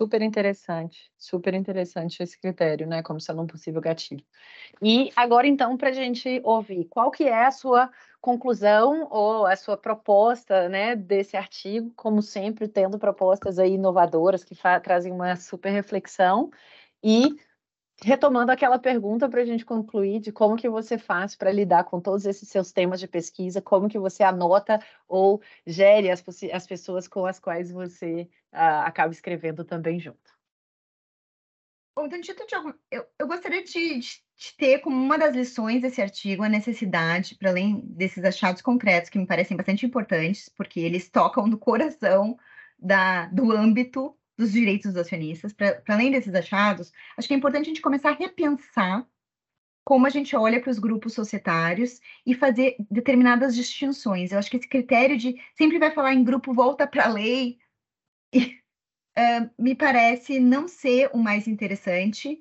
Super 0.00 0.22
interessante, 0.22 1.12
super 1.18 1.52
interessante 1.52 2.22
esse 2.22 2.40
critério, 2.40 2.86
né? 2.86 3.02
Como 3.02 3.20
sendo 3.20 3.42
um 3.42 3.46
possível 3.46 3.82
gatilho. 3.82 4.24
E 4.80 5.10
agora, 5.14 5.46
então, 5.46 5.76
para 5.76 5.90
a 5.90 5.92
gente 5.92 6.40
ouvir, 6.42 6.86
qual 6.86 7.10
que 7.10 7.24
é 7.24 7.44
a 7.44 7.50
sua 7.50 7.90
conclusão 8.18 9.06
ou 9.10 9.44
a 9.44 9.54
sua 9.56 9.76
proposta, 9.76 10.70
né, 10.70 10.96
desse 10.96 11.36
artigo? 11.36 11.92
Como 11.94 12.22
sempre, 12.22 12.66
tendo 12.66 12.98
propostas 12.98 13.58
aí 13.58 13.72
inovadoras 13.74 14.42
que 14.42 14.56
trazem 14.82 15.12
uma 15.12 15.36
super 15.36 15.70
reflexão. 15.70 16.50
E 17.04 17.36
retomando 18.02 18.50
aquela 18.50 18.78
pergunta 18.78 19.28
para 19.28 19.42
a 19.42 19.44
gente 19.44 19.64
concluir 19.64 20.20
de 20.20 20.32
como 20.32 20.56
que 20.56 20.68
você 20.68 20.96
faz 20.96 21.36
para 21.36 21.52
lidar 21.52 21.84
com 21.84 22.00
todos 22.00 22.24
esses 22.24 22.48
seus 22.48 22.72
temas 22.72 22.98
de 22.98 23.06
pesquisa, 23.06 23.60
como 23.60 23.88
que 23.88 23.98
você 23.98 24.22
anota 24.22 24.80
ou 25.06 25.42
gere 25.66 26.10
as, 26.10 26.24
as 26.52 26.66
pessoas 26.66 27.06
com 27.06 27.26
as 27.26 27.38
quais 27.38 27.70
você 27.70 28.28
uh, 28.52 28.84
acaba 28.84 29.12
escrevendo 29.12 29.64
também 29.64 30.00
junto. 30.00 30.30
Bom, 31.94 32.06
então, 32.06 32.74
eu, 32.90 33.04
eu 33.18 33.26
gostaria 33.26 33.62
de, 33.62 33.98
de, 33.98 34.56
ter 34.56 34.78
como 34.78 34.96
uma 34.96 35.18
das 35.18 35.34
lições 35.34 35.82
desse 35.82 36.00
artigo 36.00 36.42
a 36.42 36.48
necessidade, 36.48 37.34
para 37.34 37.50
além 37.50 37.80
desses 37.80 38.24
achados 38.24 38.62
concretos 38.62 39.10
que 39.10 39.18
me 39.18 39.26
parecem 39.26 39.56
bastante 39.56 39.84
importantes, 39.84 40.48
porque 40.48 40.80
eles 40.80 41.10
tocam 41.10 41.46
no 41.46 41.58
coração 41.58 42.38
da, 42.78 43.26
do 43.26 43.52
âmbito 43.52 44.16
dos 44.40 44.52
direitos 44.52 44.92
dos 44.92 45.02
acionistas, 45.02 45.52
para 45.52 45.82
além 45.88 46.10
desses 46.10 46.34
achados, 46.34 46.92
acho 47.16 47.28
que 47.28 47.34
é 47.34 47.36
importante 47.36 47.64
a 47.64 47.68
gente 47.68 47.82
começar 47.82 48.10
a 48.10 48.16
repensar 48.16 49.06
como 49.84 50.06
a 50.06 50.10
gente 50.10 50.34
olha 50.36 50.60
para 50.60 50.70
os 50.70 50.78
grupos 50.78 51.14
societários 51.14 52.00
e 52.24 52.34
fazer 52.34 52.76
determinadas 52.90 53.54
distinções. 53.54 54.32
Eu 54.32 54.38
acho 54.38 54.50
que 54.50 54.56
esse 54.56 54.68
critério 54.68 55.16
de 55.16 55.34
sempre 55.54 55.78
vai 55.78 55.90
falar 55.90 56.14
em 56.14 56.24
grupo 56.24 56.54
volta 56.54 56.86
para 56.86 57.04
a 57.04 57.08
lei 57.08 57.58
e, 58.32 58.60
uh, 59.18 59.50
me 59.58 59.74
parece 59.74 60.38
não 60.40 60.66
ser 60.68 61.10
o 61.12 61.18
mais 61.18 61.46
interessante 61.46 62.40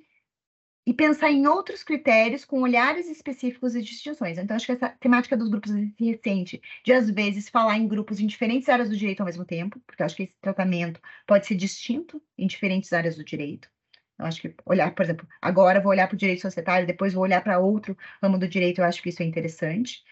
e 0.89 0.93
pensar 0.93 1.30
em 1.30 1.45
outros 1.45 1.84
critérios 1.84 2.43
com 2.43 2.63
olhares 2.63 3.08
específicos 3.08 3.75
e 3.75 3.82
distinções. 3.84 4.39
Então, 4.39 4.56
acho 4.56 4.65
que 4.65 4.71
essa 4.71 4.89
temática 4.99 5.38
dos 5.38 5.47
grupos 5.47 5.71
é 5.75 5.88
recente, 5.99 6.60
de 6.84 6.91
às 6.91 7.08
vezes 7.12 7.47
falar 7.47 7.78
em 7.78 7.88
grupos 7.88 8.19
em 8.19 8.25
diferentes 8.25 8.67
áreas 8.67 8.89
do 8.89 8.97
direito 8.97 9.19
ao 9.19 9.28
mesmo 9.28 9.45
tempo, 9.45 9.80
porque 9.86 10.02
acho 10.02 10.15
que 10.15 10.23
esse 10.23 10.36
tratamento 10.41 10.99
pode 11.28 11.45
ser 11.45 11.54
distinto 11.54 12.19
em 12.36 12.47
diferentes 12.47 12.91
áreas 12.91 13.15
do 13.15 13.23
direito. 13.23 13.69
Eu 14.17 14.25
acho 14.25 14.41
que 14.41 14.56
olhar, 14.65 14.95
por 14.95 15.04
exemplo, 15.04 15.28
agora 15.39 15.80
vou 15.80 15.91
olhar 15.91 16.08
para 16.08 16.15
o 16.15 16.17
direito 16.17 16.41
societário, 16.41 16.88
depois 16.88 17.13
vou 17.13 17.21
olhar 17.21 17.43
para 17.43 17.60
outro 17.60 17.95
ramo 18.19 18.39
do 18.39 18.47
direito, 18.47 18.82
eu 18.82 18.86
acho 18.86 19.04
que 19.04 19.10
isso 19.10 19.21
é 19.21 19.25
interessante. 19.28 20.04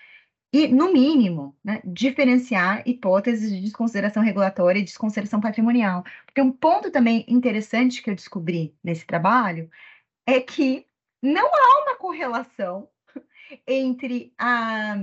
E, 0.53 0.67
no 0.67 0.93
mínimo, 0.93 1.57
né, 1.63 1.81
diferenciar 1.83 2.83
hipóteses 2.85 3.51
de 3.51 3.61
desconsideração 3.61 4.21
regulatória 4.23 4.79
e 4.79 4.83
desconsideração 4.83 5.41
patrimonial. 5.41 6.03
Porque 6.25 6.41
um 6.41 6.51
ponto 6.51 6.91
também 6.91 7.25
interessante 7.27 8.01
que 8.01 8.09
eu 8.11 8.15
descobri 8.15 8.75
nesse 8.83 9.05
trabalho 9.07 9.69
é 10.27 10.41
que 10.41 10.85
não 11.23 11.47
há 11.47 11.83
uma 11.83 11.95
correlação 11.95 12.89
entre 13.65 14.33
a 14.37 14.97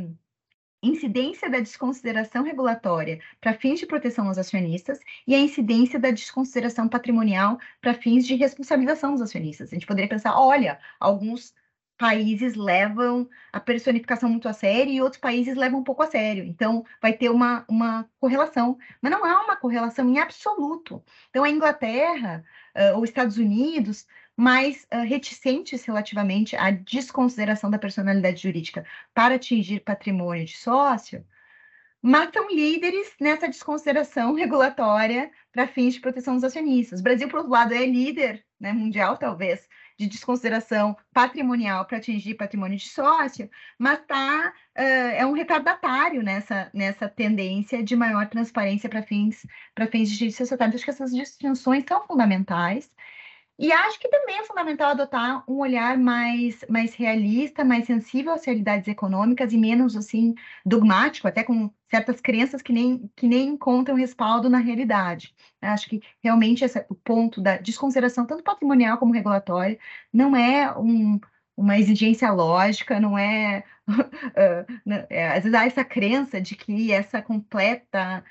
incidência 0.82 1.48
da 1.48 1.60
desconsideração 1.60 2.42
regulatória 2.44 3.18
para 3.40 3.54
fins 3.54 3.80
de 3.80 3.86
proteção 3.86 4.28
aos 4.28 4.36
acionistas 4.36 5.00
e 5.26 5.34
a 5.34 5.38
incidência 5.38 5.98
da 5.98 6.10
desconsideração 6.10 6.86
patrimonial 6.86 7.58
para 7.80 7.94
fins 7.94 8.26
de 8.26 8.34
responsabilização 8.34 9.12
dos 9.12 9.22
acionistas. 9.22 9.70
A 9.70 9.74
gente 9.74 9.86
poderia 9.86 10.10
pensar, 10.10 10.38
olha, 10.38 10.78
alguns 11.00 11.54
países 11.96 12.54
levam 12.54 13.28
a 13.52 13.60
personificação 13.60 14.28
muito 14.28 14.48
a 14.48 14.52
sério 14.52 14.92
e 14.92 15.00
outros 15.00 15.20
países 15.20 15.56
levam 15.56 15.80
um 15.80 15.84
pouco 15.84 16.02
a 16.02 16.06
sério. 16.06 16.44
Então, 16.44 16.84
vai 17.00 17.12
ter 17.12 17.30
uma, 17.30 17.64
uma 17.68 18.08
correlação. 18.18 18.76
Mas 19.00 19.12
não 19.12 19.24
há 19.24 19.44
uma 19.44 19.56
correlação 19.56 20.08
em 20.10 20.18
absoluto. 20.18 21.02
Então, 21.30 21.44
a 21.44 21.50
Inglaterra, 21.50 22.44
uh, 22.76 22.96
ou 22.98 23.04
Estados 23.04 23.38
Unidos, 23.38 24.06
mais 24.36 24.86
uh, 24.92 25.06
reticentes 25.06 25.84
relativamente 25.84 26.56
à 26.56 26.70
desconsideração 26.70 27.70
da 27.70 27.78
personalidade 27.78 28.42
jurídica 28.42 28.84
para 29.14 29.36
atingir 29.36 29.80
patrimônio 29.80 30.44
de 30.44 30.56
sócio, 30.56 31.24
são 32.32 32.50
líderes 32.50 33.14
nessa 33.20 33.46
desconsideração 33.48 34.34
regulatória 34.36 35.30
para 35.52 35.66
fins 35.66 35.94
de 35.94 36.00
proteção 36.00 36.34
dos 36.34 36.44
acionistas. 36.44 37.00
O 37.00 37.02
Brasil, 37.02 37.28
por 37.28 37.38
outro 37.38 37.52
lado, 37.52 37.72
é 37.72 37.86
líder 37.86 38.44
né, 38.60 38.72
mundial, 38.72 39.16
talvez, 39.16 39.66
de 39.96 40.06
desconsideração 40.06 40.96
patrimonial 41.12 41.84
para 41.84 41.98
atingir 41.98 42.34
patrimônio 42.34 42.76
de 42.76 42.88
sócio, 42.88 43.48
mas 43.78 44.00
tá, 44.06 44.52
uh, 44.76 44.80
é 44.80 45.24
um 45.24 45.32
retardatário 45.32 46.22
nessa, 46.22 46.68
nessa 46.74 47.08
tendência 47.08 47.82
de 47.82 47.94
maior 47.94 48.28
transparência 48.28 48.88
para 48.88 49.02
fins, 49.02 49.46
fins 49.90 50.10
de 50.10 50.18
direito 50.18 50.36
societário. 50.36 50.74
Acho 50.74 50.84
que 50.84 50.90
essas 50.90 51.12
distinções 51.12 51.84
são 51.86 52.04
fundamentais 52.06 52.90
e 53.58 53.72
acho 53.72 54.00
que 54.00 54.08
também 54.08 54.38
é 54.38 54.44
fundamental 54.44 54.90
adotar 54.90 55.44
um 55.48 55.58
olhar 55.60 55.96
mais, 55.96 56.64
mais 56.68 56.94
realista, 56.94 57.64
mais 57.64 57.86
sensível 57.86 58.32
às 58.32 58.44
realidades 58.44 58.88
econômicas 58.88 59.52
e 59.52 59.58
menos 59.58 59.96
assim 59.96 60.34
dogmático, 60.66 61.28
até 61.28 61.44
com 61.44 61.70
certas 61.88 62.20
crenças 62.20 62.60
que 62.62 62.72
nem, 62.72 63.08
que 63.14 63.28
nem 63.28 63.48
encontram 63.50 63.94
respaldo 63.94 64.50
na 64.50 64.58
realidade. 64.58 65.32
Acho 65.62 65.88
que 65.88 66.02
realmente 66.22 66.64
esse, 66.64 66.84
o 66.88 66.94
ponto 66.96 67.40
da 67.40 67.56
desconsideração, 67.56 68.26
tanto 68.26 68.42
patrimonial 68.42 68.98
como 68.98 69.12
regulatória, 69.14 69.78
não 70.12 70.34
é 70.34 70.76
um, 70.76 71.20
uma 71.56 71.78
exigência 71.78 72.30
lógica, 72.32 72.98
não 72.98 73.16
é, 73.16 73.62
é. 75.08 75.28
Às 75.28 75.44
vezes 75.44 75.54
há 75.54 75.64
essa 75.64 75.84
crença 75.84 76.40
de 76.40 76.56
que 76.56 76.92
essa 76.92 77.22
completa 77.22 78.24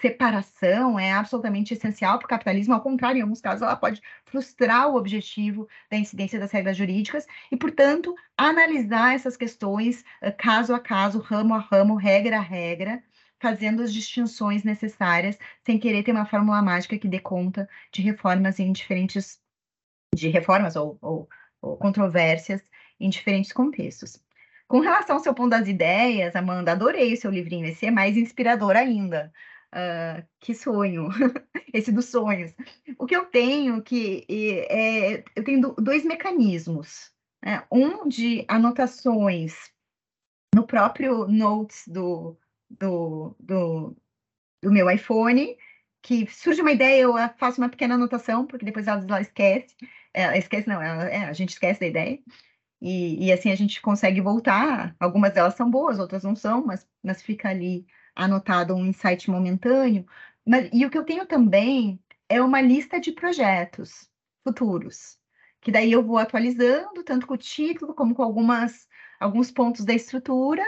separação 0.00 0.98
é 0.98 1.12
absolutamente 1.12 1.74
essencial 1.74 2.18
para 2.18 2.26
o 2.26 2.28
capitalismo, 2.28 2.72
ao 2.72 2.80
contrário, 2.80 3.18
em 3.18 3.22
alguns 3.22 3.40
casos 3.40 3.62
ela 3.62 3.76
pode 3.76 4.00
frustrar 4.24 4.88
o 4.88 4.96
objetivo 4.96 5.68
da 5.90 5.96
incidência 5.96 6.38
das 6.38 6.52
regras 6.52 6.76
jurídicas 6.76 7.26
e, 7.50 7.56
portanto, 7.56 8.14
analisar 8.36 9.14
essas 9.14 9.36
questões 9.36 10.04
uh, 10.22 10.32
caso 10.38 10.72
a 10.72 10.78
caso, 10.78 11.18
ramo 11.18 11.54
a 11.54 11.58
ramo, 11.58 11.96
regra 11.96 12.38
a 12.38 12.42
regra, 12.42 13.02
fazendo 13.40 13.82
as 13.82 13.92
distinções 13.92 14.62
necessárias, 14.62 15.38
sem 15.64 15.78
querer 15.78 16.04
ter 16.04 16.12
uma 16.12 16.26
fórmula 16.26 16.62
mágica 16.62 16.98
que 16.98 17.08
dê 17.08 17.18
conta 17.18 17.68
de 17.92 18.02
reformas 18.02 18.60
em 18.60 18.72
diferentes 18.72 19.40
de 20.14 20.28
reformas 20.28 20.76
ou, 20.76 20.98
ou, 21.00 21.28
ou 21.60 21.76
controvérsias 21.76 22.62
em 22.98 23.08
diferentes 23.08 23.52
contextos. 23.52 24.20
Com 24.70 24.78
relação 24.78 25.16
ao 25.16 25.22
seu 25.22 25.34
ponto 25.34 25.50
das 25.50 25.66
ideias, 25.66 26.36
Amanda, 26.36 26.70
adorei 26.70 27.12
o 27.12 27.16
seu 27.16 27.28
livrinho. 27.28 27.66
Esse 27.66 27.86
é 27.86 27.90
mais 27.90 28.16
inspirador 28.16 28.76
ainda. 28.76 29.32
Uh, 29.74 30.24
que 30.38 30.54
sonho, 30.54 31.08
esse 31.74 31.90
dos 31.90 32.04
sonhos. 32.04 32.54
O 32.96 33.04
que 33.04 33.16
eu 33.16 33.24
tenho 33.26 33.82
que 33.82 34.24
é, 34.70 35.24
eu 35.34 35.42
tenho 35.42 35.74
dois 35.74 36.04
mecanismos, 36.04 37.10
né? 37.44 37.64
um 37.68 38.08
de 38.08 38.44
anotações 38.46 39.72
no 40.54 40.64
próprio 40.64 41.26
Notes 41.26 41.82
do, 41.88 42.38
do, 42.70 43.34
do, 43.40 43.96
do, 44.62 44.70
meu 44.70 44.88
iPhone, 44.88 45.58
que 46.00 46.28
surge 46.28 46.62
uma 46.62 46.70
ideia, 46.70 47.02
eu 47.02 47.14
faço 47.38 47.60
uma 47.60 47.68
pequena 47.68 47.96
anotação, 47.96 48.46
porque 48.46 48.64
depois 48.64 48.86
ela, 48.86 49.02
ela 49.02 49.20
esquece, 49.20 49.74
ela 50.14 50.38
esquece 50.38 50.68
não, 50.68 50.80
ela, 50.80 51.08
é, 51.08 51.24
a 51.24 51.32
gente 51.32 51.54
esquece 51.54 51.80
da 51.80 51.88
ideia. 51.88 52.20
E, 52.80 53.26
e, 53.26 53.32
assim 53.32 53.50
a 53.50 53.54
gente 53.54 53.80
consegue 53.80 54.20
voltar. 54.20 54.96
Algumas 54.98 55.32
delas 55.34 55.54
são 55.54 55.70
boas, 55.70 55.98
outras 55.98 56.24
não 56.24 56.34
são, 56.34 56.64
mas, 56.64 56.86
mas 57.02 57.22
fica 57.22 57.48
ali 57.50 57.86
anotado 58.14 58.74
um 58.74 58.86
insight 58.86 59.30
momentâneo. 59.30 60.06
Mas, 60.46 60.70
e 60.72 60.84
o 60.86 60.90
que 60.90 60.98
eu 60.98 61.04
tenho 61.04 61.26
também 61.26 62.00
é 62.28 62.40
uma 62.40 62.60
lista 62.60 63.00
de 63.00 63.12
projetos 63.12 64.08
futuros, 64.44 65.18
que 65.60 65.70
daí 65.70 65.92
eu 65.92 66.02
vou 66.02 66.18
atualizando, 66.18 67.02
tanto 67.04 67.26
com 67.26 67.34
o 67.34 67.38
título 67.38 67.94
como 67.94 68.14
com 68.14 68.22
algumas, 68.22 68.88
alguns 69.20 69.50
pontos 69.50 69.84
da 69.84 69.92
estrutura, 69.94 70.64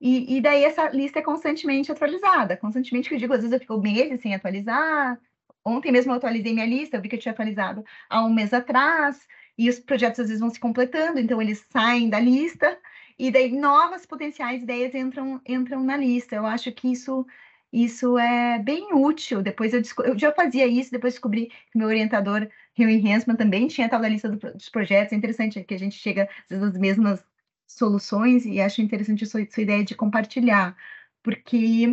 e, 0.00 0.36
e 0.36 0.40
daí 0.40 0.64
essa 0.64 0.88
lista 0.90 1.18
é 1.18 1.22
constantemente 1.22 1.92
atualizada. 1.92 2.56
Constantemente, 2.56 3.08
que 3.08 3.14
eu 3.14 3.18
digo, 3.18 3.34
às 3.34 3.40
vezes 3.40 3.52
eu 3.52 3.60
fico 3.60 3.78
meses 3.80 4.20
sem 4.22 4.34
atualizar. 4.34 5.20
Ontem 5.64 5.92
mesmo 5.92 6.12
eu 6.12 6.16
atualizei 6.16 6.54
minha 6.54 6.66
lista, 6.66 6.96
eu 6.96 7.02
vi 7.02 7.08
que 7.08 7.16
eu 7.16 7.20
tinha 7.20 7.32
atualizado 7.32 7.84
há 8.08 8.24
um 8.24 8.32
mês 8.32 8.54
atrás, 8.54 9.26
e 9.58 9.68
os 9.68 9.78
projetos 9.78 10.20
às 10.20 10.26
vezes 10.28 10.40
vão 10.40 10.50
se 10.50 10.60
completando, 10.60 11.18
então 11.18 11.40
eles 11.40 11.64
saem 11.70 12.08
da 12.08 12.20
lista 12.20 12.78
e 13.18 13.30
daí 13.30 13.52
novas 13.52 14.06
potenciais 14.06 14.62
ideias 14.62 14.94
entram 14.94 15.40
entram 15.46 15.82
na 15.84 15.96
lista. 15.96 16.36
Eu 16.36 16.46
acho 16.46 16.72
que 16.72 16.90
isso 16.90 17.26
isso 17.72 18.18
é 18.18 18.58
bem 18.58 18.92
útil. 18.94 19.42
Depois 19.42 19.72
eu, 19.72 19.82
eu 20.04 20.18
já 20.18 20.32
fazia 20.32 20.66
isso, 20.66 20.90
depois 20.90 21.14
descobri 21.14 21.46
que 21.70 21.78
meu 21.78 21.88
orientador, 21.88 22.48
Huey 22.78 22.96
Hensman, 23.06 23.36
também 23.36 23.68
tinha 23.68 23.88
tal 23.88 24.00
da 24.00 24.08
lista 24.08 24.28
do, 24.28 24.38
dos 24.52 24.68
projetos. 24.68 25.12
É 25.12 25.16
interessante 25.16 25.62
que 25.62 25.74
a 25.74 25.78
gente 25.78 25.96
chega 25.96 26.28
às 26.50 26.76
mesmas 26.76 27.24
soluções 27.66 28.44
e 28.44 28.60
acho 28.60 28.82
interessante 28.82 29.24
a 29.24 29.26
sua, 29.26 29.46
sua 29.48 29.62
ideia 29.62 29.84
de 29.84 29.94
compartilhar, 29.94 30.76
porque 31.22 31.86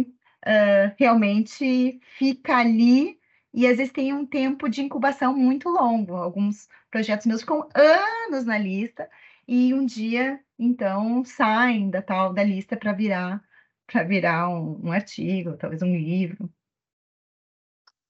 uh, 0.45 0.95
realmente 0.97 1.99
fica 2.17 2.57
ali 2.57 3.16
e 3.57 3.65
às 3.67 3.77
vezes 3.77 3.91
tem 3.91 4.13
um 4.13 4.25
tempo 4.25 4.69
de 4.69 4.81
incubação 4.81 5.35
muito 5.35 5.67
longo. 5.69 6.15
Alguns 6.15 6.69
projetos 6.91 7.25
meus 7.25 7.41
ficam 7.41 7.67
anos 7.73 8.45
na 8.45 8.57
lista 8.57 9.09
e 9.47 9.73
um 9.73 9.83
dia, 9.85 10.39
então, 10.59 11.25
saem 11.25 11.89
da 11.89 12.01
tal 12.01 12.33
da 12.33 12.43
lista 12.43 12.77
para 12.77 12.93
virar 12.93 13.43
para 13.87 14.03
virar 14.03 14.49
um, 14.49 14.87
um 14.87 14.91
artigo, 14.91 15.57
talvez 15.57 15.81
um 15.81 15.95
livro. 15.95 16.51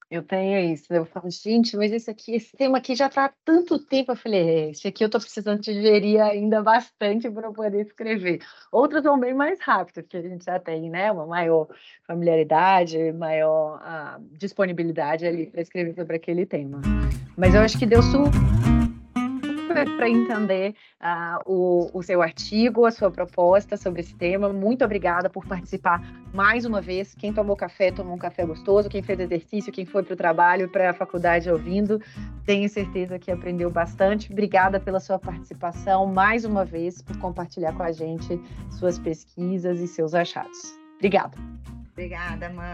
Eu 0.10 0.24
tenho 0.24 0.74
isso. 0.74 0.94
Eu 0.94 1.06
falo, 1.06 1.30
gente, 1.30 1.76
mas 1.76 1.92
esse 1.92 2.10
aqui, 2.10 2.34
esse 2.36 2.56
tema 2.56 2.78
aqui 2.78 2.96
já 2.96 3.08
está 3.08 3.26
há 3.26 3.34
tanto 3.44 3.78
tempo. 3.78 4.14
Eu 4.14 4.16
falei, 4.16 4.40
é, 4.40 4.70
esse 4.70 4.88
aqui 4.88 5.04
eu 5.04 5.08
estou 5.08 5.20
precisando 5.20 5.60
de 5.60 5.74
gerir 5.74 6.22
ainda 6.22 6.64
bastante 6.64 7.30
para 7.30 7.52
poder 7.52 7.82
escrever. 7.82 8.40
Outros 8.72 9.04
vão 9.04 9.20
bem 9.20 9.34
mais 9.34 9.60
rápido, 9.60 10.04
porque 10.04 10.18
a 10.18 10.22
gente 10.22 10.46
já 10.46 10.60
tem 10.60 10.90
né, 10.90 11.12
uma 11.12 11.26
maior 11.26 11.68
familiaridade, 12.06 13.12
maior 13.12 13.82
ah, 13.84 14.18
disponibilidade 14.32 15.26
ali 15.26 15.48
para 15.48 15.62
escrever 15.62 15.94
sobre 15.94 16.16
aquele 16.16 16.46
tema. 16.46 16.80
Mas 17.36 17.54
eu 17.54 17.62
acho 17.62 17.78
que 17.78 17.86
deu 17.86 18.02
super 18.02 18.87
para 19.68 20.10
entender 20.10 20.76
uh, 21.02 21.40
o, 21.46 21.90
o 21.94 22.04
seu 22.04 22.22
artigo, 22.22 22.86
a 22.86 22.92
sua 22.92 23.12
proposta 23.12 23.78
sobre 23.78 24.02
esse 24.02 24.16
tema. 24.16 24.52
Muito 24.52 24.84
obrigada 24.84 25.30
por 25.30 25.46
participar 25.46 26.02
mais 26.34 26.66
uma 26.66 26.82
vez. 26.82 27.14
Quem 27.16 27.34
tomou 27.34 27.56
café, 27.56 27.92
tomou 27.92 28.16
um 28.16 28.18
café 28.18 28.46
gostoso. 28.46 28.90
Quem 28.90 29.02
fez 29.02 29.20
exercício, 29.20 29.72
quem 29.72 29.86
foi 29.86 30.04
para 30.04 30.14
o 30.14 30.18
trabalho, 30.18 30.70
para 30.70 30.92
a 30.92 30.94
faculdade 30.94 31.50
ouvindo, 31.50 32.02
tenho 32.46 32.68
certeza 32.70 33.20
que 33.20 33.32
aprendeu 33.32 33.70
bastante. 33.70 34.32
Obrigada 34.32 34.80
pela 34.80 35.00
sua 35.00 35.20
participação 35.20 36.06
mais 36.06 36.46
uma 36.46 36.64
vez, 36.64 37.02
por 37.02 37.18
compartilhar 37.18 37.74
com 37.74 37.84
a 37.84 37.92
gente 37.92 38.40
suas 38.72 38.98
pesquisas 38.98 39.80
e 39.80 39.88
seus 39.88 40.14
achados. 40.14 40.58
Obrigada. 40.96 41.38
Obrigada, 41.92 42.50
mãe. 42.50 42.66